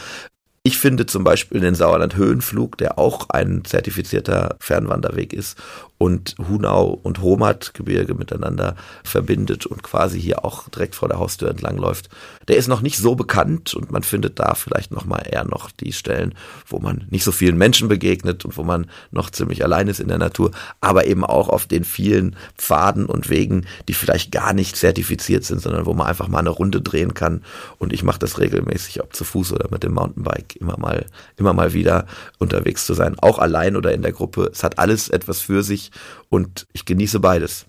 Ich 0.64 0.78
finde 0.78 1.06
zum 1.06 1.24
Beispiel 1.24 1.62
den 1.62 1.74
Sauerland 1.74 2.16
Höhenflug, 2.16 2.78
der 2.78 3.00
auch 3.00 3.30
ein 3.30 3.64
zertifizierter 3.64 4.58
Fernwanderweg 4.60 5.32
ist 5.32 5.58
und 6.00 6.36
Hunau 6.40 6.98
und 7.04 7.22
Homat-Gebirge 7.22 8.16
miteinander 8.16 8.76
verbindet 9.04 9.66
und 9.66 9.84
quasi 9.84 10.20
hier 10.20 10.46
auch 10.46 10.70
direkt 10.70 10.96
vor 10.96 11.10
der 11.10 11.20
Haustür 11.20 11.50
entlangläuft. 11.50 12.10
Der 12.48 12.56
ist 12.56 12.70
noch 12.70 12.82
nicht 12.82 12.98
so 12.98 13.16
bekannt 13.16 13.74
und 13.74 13.92
man 13.92 14.02
findet 14.04 14.40
da 14.40 14.56
vielleicht 14.56 14.92
noch 14.92 15.06
mal 15.06 15.22
eher 15.30 15.44
noch 15.44 15.70
die 15.72 15.92
Stellen, 15.92 16.34
wo 16.66 16.80
man 16.80 17.06
nicht 17.10 17.26
so 17.26 17.34
vielen 17.34 17.58
Menschen 17.58 17.90
begegnet 17.90 18.46
und 18.46 18.58
wo 18.58 18.64
man 18.64 18.90
noch 19.12 19.30
ziemlich 19.30 19.62
allein 19.64 19.90
ist 19.90 20.00
in 20.00 20.08
der 20.08 20.18
Natur, 20.18 20.52
aber 20.80 21.06
eben 21.06 21.26
auch 21.26 21.50
auf 21.50 21.66
den 21.66 21.84
vielen 21.84 22.38
Pfaden 22.58 23.06
und 23.06 23.30
Wegen, 23.30 23.66
die 23.90 23.94
vielleicht 23.94 24.32
gar 24.32 24.54
nicht 24.54 24.78
zertifiziert 24.78 25.44
sind, 25.44 25.62
sondern 25.62 25.86
wo 25.86 25.94
man 25.94 26.08
einfach 26.08 26.30
mal 26.30 26.40
eine 26.40 26.50
Runde 26.50 26.82
drehen 26.82 27.14
kann. 27.14 27.44
Und 27.78 27.92
ich 27.92 28.04
mache 28.04 28.20
das 28.20 28.40
regelmäßig, 28.40 29.02
ob 29.04 29.14
zu 29.14 29.26
Fuß 29.26 29.52
oder 29.52 29.68
mit 29.70 29.84
dem 29.84 29.94
Mountainbike, 29.94 30.59
immer 30.60 30.78
mal, 30.78 31.06
immer 31.38 31.54
mal 31.54 31.74
wieder 31.74 32.06
unterwegs 32.38 32.86
zu 32.86 32.94
sein, 32.94 33.18
auch 33.20 33.40
allein 33.40 33.76
oder 33.76 33.94
in 33.94 34.02
der 34.02 34.12
Gruppe. 34.12 34.50
Es 34.52 34.64
hat 34.64 34.80
alles 34.80 35.10
etwas 35.10 35.42
für 35.42 35.64
sich 35.64 35.92
und 36.30 36.68
ich 36.74 36.86
genieße 36.86 37.20
beides. 37.20 37.66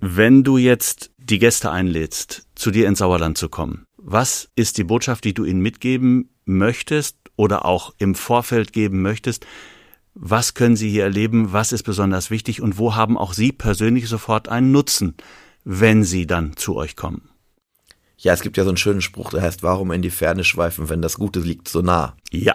Wenn 0.00 0.44
du 0.44 0.58
jetzt 0.58 1.10
die 1.18 1.38
Gäste 1.38 1.70
einlädst, 1.70 2.46
zu 2.54 2.70
dir 2.70 2.86
ins 2.86 2.98
Sauerland 2.98 3.38
zu 3.38 3.48
kommen, 3.48 3.86
was 3.96 4.48
ist 4.54 4.78
die 4.78 4.84
Botschaft, 4.84 5.24
die 5.24 5.34
du 5.34 5.44
ihnen 5.44 5.60
mitgeben 5.60 6.30
möchtest 6.44 7.16
oder 7.34 7.64
auch 7.64 7.94
im 7.98 8.14
Vorfeld 8.14 8.72
geben 8.72 9.02
möchtest? 9.02 9.46
Was 10.14 10.54
können 10.54 10.76
sie 10.76 10.88
hier 10.88 11.02
erleben? 11.02 11.52
Was 11.52 11.72
ist 11.72 11.82
besonders 11.82 12.30
wichtig? 12.30 12.62
Und 12.62 12.78
wo 12.78 12.94
haben 12.94 13.18
auch 13.18 13.32
sie 13.32 13.52
persönlich 13.52 14.08
sofort 14.08 14.48
einen 14.48 14.72
Nutzen, 14.72 15.14
wenn 15.64 16.04
sie 16.04 16.26
dann 16.26 16.56
zu 16.56 16.76
euch 16.76 16.96
kommen? 16.96 17.28
Ja, 18.18 18.32
es 18.32 18.40
gibt 18.40 18.56
ja 18.56 18.64
so 18.64 18.70
einen 18.70 18.78
schönen 18.78 19.02
Spruch, 19.02 19.30
der 19.30 19.42
heißt, 19.42 19.62
warum 19.62 19.92
in 19.92 20.02
die 20.02 20.10
Ferne 20.10 20.42
schweifen, 20.42 20.88
wenn 20.88 21.02
das 21.02 21.18
Gute 21.18 21.40
liegt 21.40 21.68
so 21.68 21.82
nah? 21.82 22.16
Ja. 22.30 22.54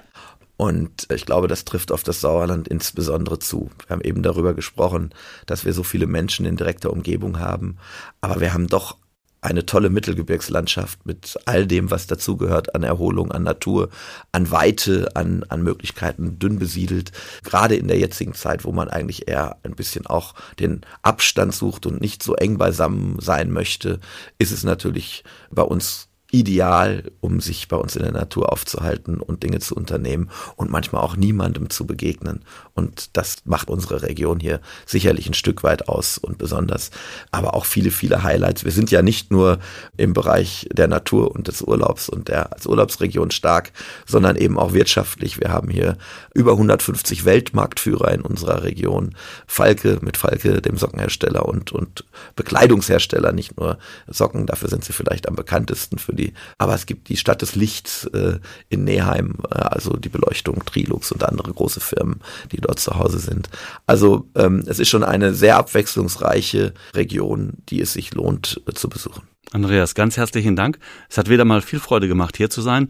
Und 0.57 1.07
ich 1.11 1.25
glaube, 1.25 1.47
das 1.47 1.65
trifft 1.65 1.91
auf 1.91 2.03
das 2.03 2.21
Sauerland 2.21 2.67
insbesondere 2.67 3.39
zu. 3.39 3.71
Wir 3.87 3.95
haben 3.95 4.03
eben 4.03 4.21
darüber 4.21 4.53
gesprochen, 4.53 5.11
dass 5.47 5.65
wir 5.65 5.73
so 5.73 5.81
viele 5.81 6.05
Menschen 6.05 6.45
in 6.45 6.55
direkter 6.55 6.91
Umgebung 6.93 7.39
haben. 7.39 7.77
Aber 8.21 8.41
wir 8.41 8.53
haben 8.53 8.67
doch 8.67 8.97
eine 9.41 9.65
tolle 9.65 9.89
Mittelgebirgslandschaft 9.89 11.05
mit 11.05 11.37
all 11.45 11.65
dem, 11.65 11.89
was 11.89 12.05
dazugehört 12.05 12.75
an 12.75 12.83
Erholung, 12.83 13.31
an 13.31 13.43
Natur, 13.43 13.89
an 14.31 14.51
Weite, 14.51 15.15
an, 15.15 15.43
an 15.49 15.63
Möglichkeiten, 15.63 16.37
dünn 16.37 16.59
besiedelt. 16.59 17.11
Gerade 17.43 17.75
in 17.75 17.87
der 17.87 17.97
jetzigen 17.97 18.35
Zeit, 18.35 18.63
wo 18.63 18.71
man 18.71 18.87
eigentlich 18.87 19.27
eher 19.27 19.57
ein 19.63 19.75
bisschen 19.75 20.05
auch 20.05 20.35
den 20.59 20.81
Abstand 21.01 21.55
sucht 21.55 21.87
und 21.87 21.99
nicht 21.99 22.21
so 22.21 22.35
eng 22.35 22.59
beisammen 22.59 23.19
sein 23.19 23.51
möchte, 23.51 23.99
ist 24.37 24.51
es 24.51 24.63
natürlich 24.63 25.23
bei 25.49 25.63
uns 25.63 26.10
ideal, 26.31 27.11
um 27.19 27.41
sich 27.41 27.67
bei 27.67 27.75
uns 27.75 27.95
in 27.95 28.03
der 28.03 28.13
Natur 28.13 28.51
aufzuhalten 28.51 29.19
und 29.19 29.43
Dinge 29.43 29.59
zu 29.59 29.75
unternehmen 29.75 30.29
und 30.55 30.71
manchmal 30.71 31.01
auch 31.01 31.17
niemandem 31.17 31.69
zu 31.69 31.85
begegnen. 31.85 32.43
Und 32.73 33.17
das 33.17 33.37
macht 33.43 33.69
unsere 33.69 34.01
Region 34.01 34.39
hier 34.39 34.61
sicherlich 34.85 35.27
ein 35.27 35.33
Stück 35.33 35.63
weit 35.63 35.89
aus 35.89 36.17
und 36.17 36.37
besonders, 36.37 36.91
aber 37.31 37.53
auch 37.53 37.65
viele, 37.65 37.91
viele 37.91 38.23
Highlights. 38.23 38.63
Wir 38.63 38.71
sind 38.71 38.91
ja 38.91 39.01
nicht 39.01 39.29
nur 39.29 39.59
im 39.97 40.13
Bereich 40.13 40.67
der 40.71 40.87
Natur 40.87 41.31
und 41.31 41.49
des 41.49 41.61
Urlaubs 41.61 42.07
und 42.07 42.29
der 42.29 42.53
als 42.53 42.65
Urlaubsregion 42.65 43.31
stark, 43.31 43.71
sondern 44.05 44.37
eben 44.37 44.57
auch 44.57 44.71
wirtschaftlich. 44.73 45.39
Wir 45.39 45.49
haben 45.49 45.69
hier 45.69 45.97
über 46.33 46.53
150 46.53 47.25
Weltmarktführer 47.25 48.11
in 48.11 48.21
unserer 48.21 48.63
Region. 48.63 49.15
Falke 49.47 49.99
mit 50.01 50.15
Falke, 50.15 50.61
dem 50.61 50.77
Sockenhersteller 50.77 51.45
und, 51.45 51.73
und 51.73 52.05
Bekleidungshersteller, 52.37 53.33
nicht 53.33 53.57
nur 53.57 53.77
Socken, 54.07 54.45
dafür 54.45 54.69
sind 54.69 54.85
sie 54.85 54.93
vielleicht 54.93 55.27
am 55.27 55.35
bekanntesten 55.35 55.97
für 55.97 56.13
die 56.13 56.20
die, 56.21 56.33
aber 56.57 56.73
es 56.75 56.85
gibt 56.85 57.09
die 57.09 57.17
Stadt 57.17 57.41
des 57.41 57.55
Lichts 57.55 58.05
äh, 58.05 58.39
in 58.69 58.83
Neheim, 58.83 59.35
äh, 59.49 59.55
also 59.55 59.97
die 59.97 60.09
Beleuchtung, 60.09 60.63
Trilux 60.65 61.11
und 61.11 61.23
andere 61.23 61.51
große 61.51 61.79
Firmen, 61.79 62.21
die 62.51 62.57
dort 62.57 62.79
zu 62.79 62.95
Hause 62.95 63.19
sind. 63.19 63.49
Also 63.85 64.27
ähm, 64.35 64.63
es 64.67 64.79
ist 64.79 64.89
schon 64.89 65.03
eine 65.03 65.33
sehr 65.33 65.57
abwechslungsreiche 65.57 66.73
Region, 66.93 67.53
die 67.69 67.81
es 67.81 67.93
sich 67.93 68.13
lohnt 68.13 68.61
äh, 68.67 68.73
zu 68.73 68.89
besuchen. 68.89 69.23
Andreas, 69.51 69.95
ganz 69.95 70.15
herzlichen 70.15 70.55
Dank. 70.55 70.79
Es 71.09 71.17
hat 71.17 71.29
wieder 71.29 71.43
mal 71.43 71.61
viel 71.61 71.79
Freude 71.79 72.07
gemacht, 72.07 72.37
hier 72.37 72.49
zu 72.49 72.61
sein. 72.61 72.87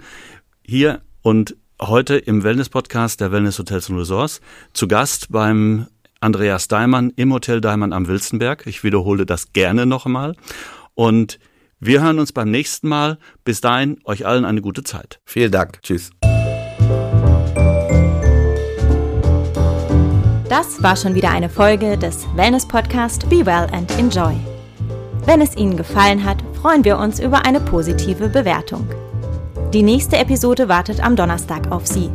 Hier 0.64 1.02
und 1.24 1.56
heute 1.82 2.18
im 2.18 2.44
Wellness-Podcast 2.44 3.20
der 3.20 3.32
Wellness 3.32 3.58
Hotels 3.58 3.90
und 3.90 3.98
Resorts 3.98 4.42
zu 4.74 4.88
Gast 4.88 5.32
beim 5.32 5.88
Andreas 6.20 6.68
Daimann 6.68 7.12
im 7.16 7.34
Hotel 7.34 7.62
Daimann 7.62 7.94
am 7.94 8.08
Wilzenberg. 8.08 8.68
Ich 8.68 8.84
wiederhole 8.84 9.26
das 9.26 9.54
gerne 9.54 9.88
nochmal. 9.88 10.36
Und 10.94 11.40
wir 11.82 12.02
hören 12.02 12.20
uns 12.20 12.32
beim 12.32 12.50
nächsten 12.50 12.88
Mal. 12.88 13.18
Bis 13.44 13.60
dahin, 13.60 14.00
euch 14.06 14.26
allen 14.26 14.46
eine 14.46 14.62
gute 14.62 14.84
Zeit. 14.84 15.20
Vielen 15.26 15.52
Dank. 15.52 15.82
Tschüss. 15.82 16.12
Das 20.48 20.84
war 20.84 20.96
schon 20.96 21.16
wieder 21.16 21.32
eine 21.32 21.50
Folge 21.50 21.98
des 21.98 22.28
Wellness 22.36 22.68
Podcast 22.68 23.28
Be 23.30 23.46
Well 23.46 23.68
and 23.72 23.92
Enjoy. 23.98 24.36
Wenn 25.26 25.42
es 25.42 25.56
Ihnen 25.56 25.76
gefallen 25.76 26.24
hat, 26.24 26.38
freuen 26.62 26.84
wir 26.84 26.98
uns 26.98 27.20
über 27.20 27.46
eine 27.46 27.60
positive 27.60 28.30
Bewertung. 28.30 28.88
Die 29.74 29.84
nächste 29.84 30.18
Episode 30.18 30.68
wartet 30.68 31.04
am 31.04 31.16
Donnerstag 31.16 31.72
auf 31.72 31.88
Sie. 31.88 32.10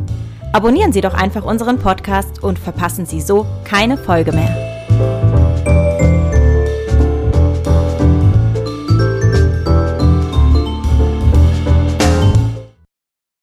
Abonnieren 0.52 0.92
Sie 0.92 1.00
doch 1.00 1.14
einfach 1.14 1.44
unseren 1.44 1.78
Podcast 1.78 2.42
und 2.42 2.58
verpassen 2.58 3.06
Sie 3.06 3.20
so 3.20 3.46
keine 3.64 3.96
Folge 3.96 4.32
mehr. 4.32 4.65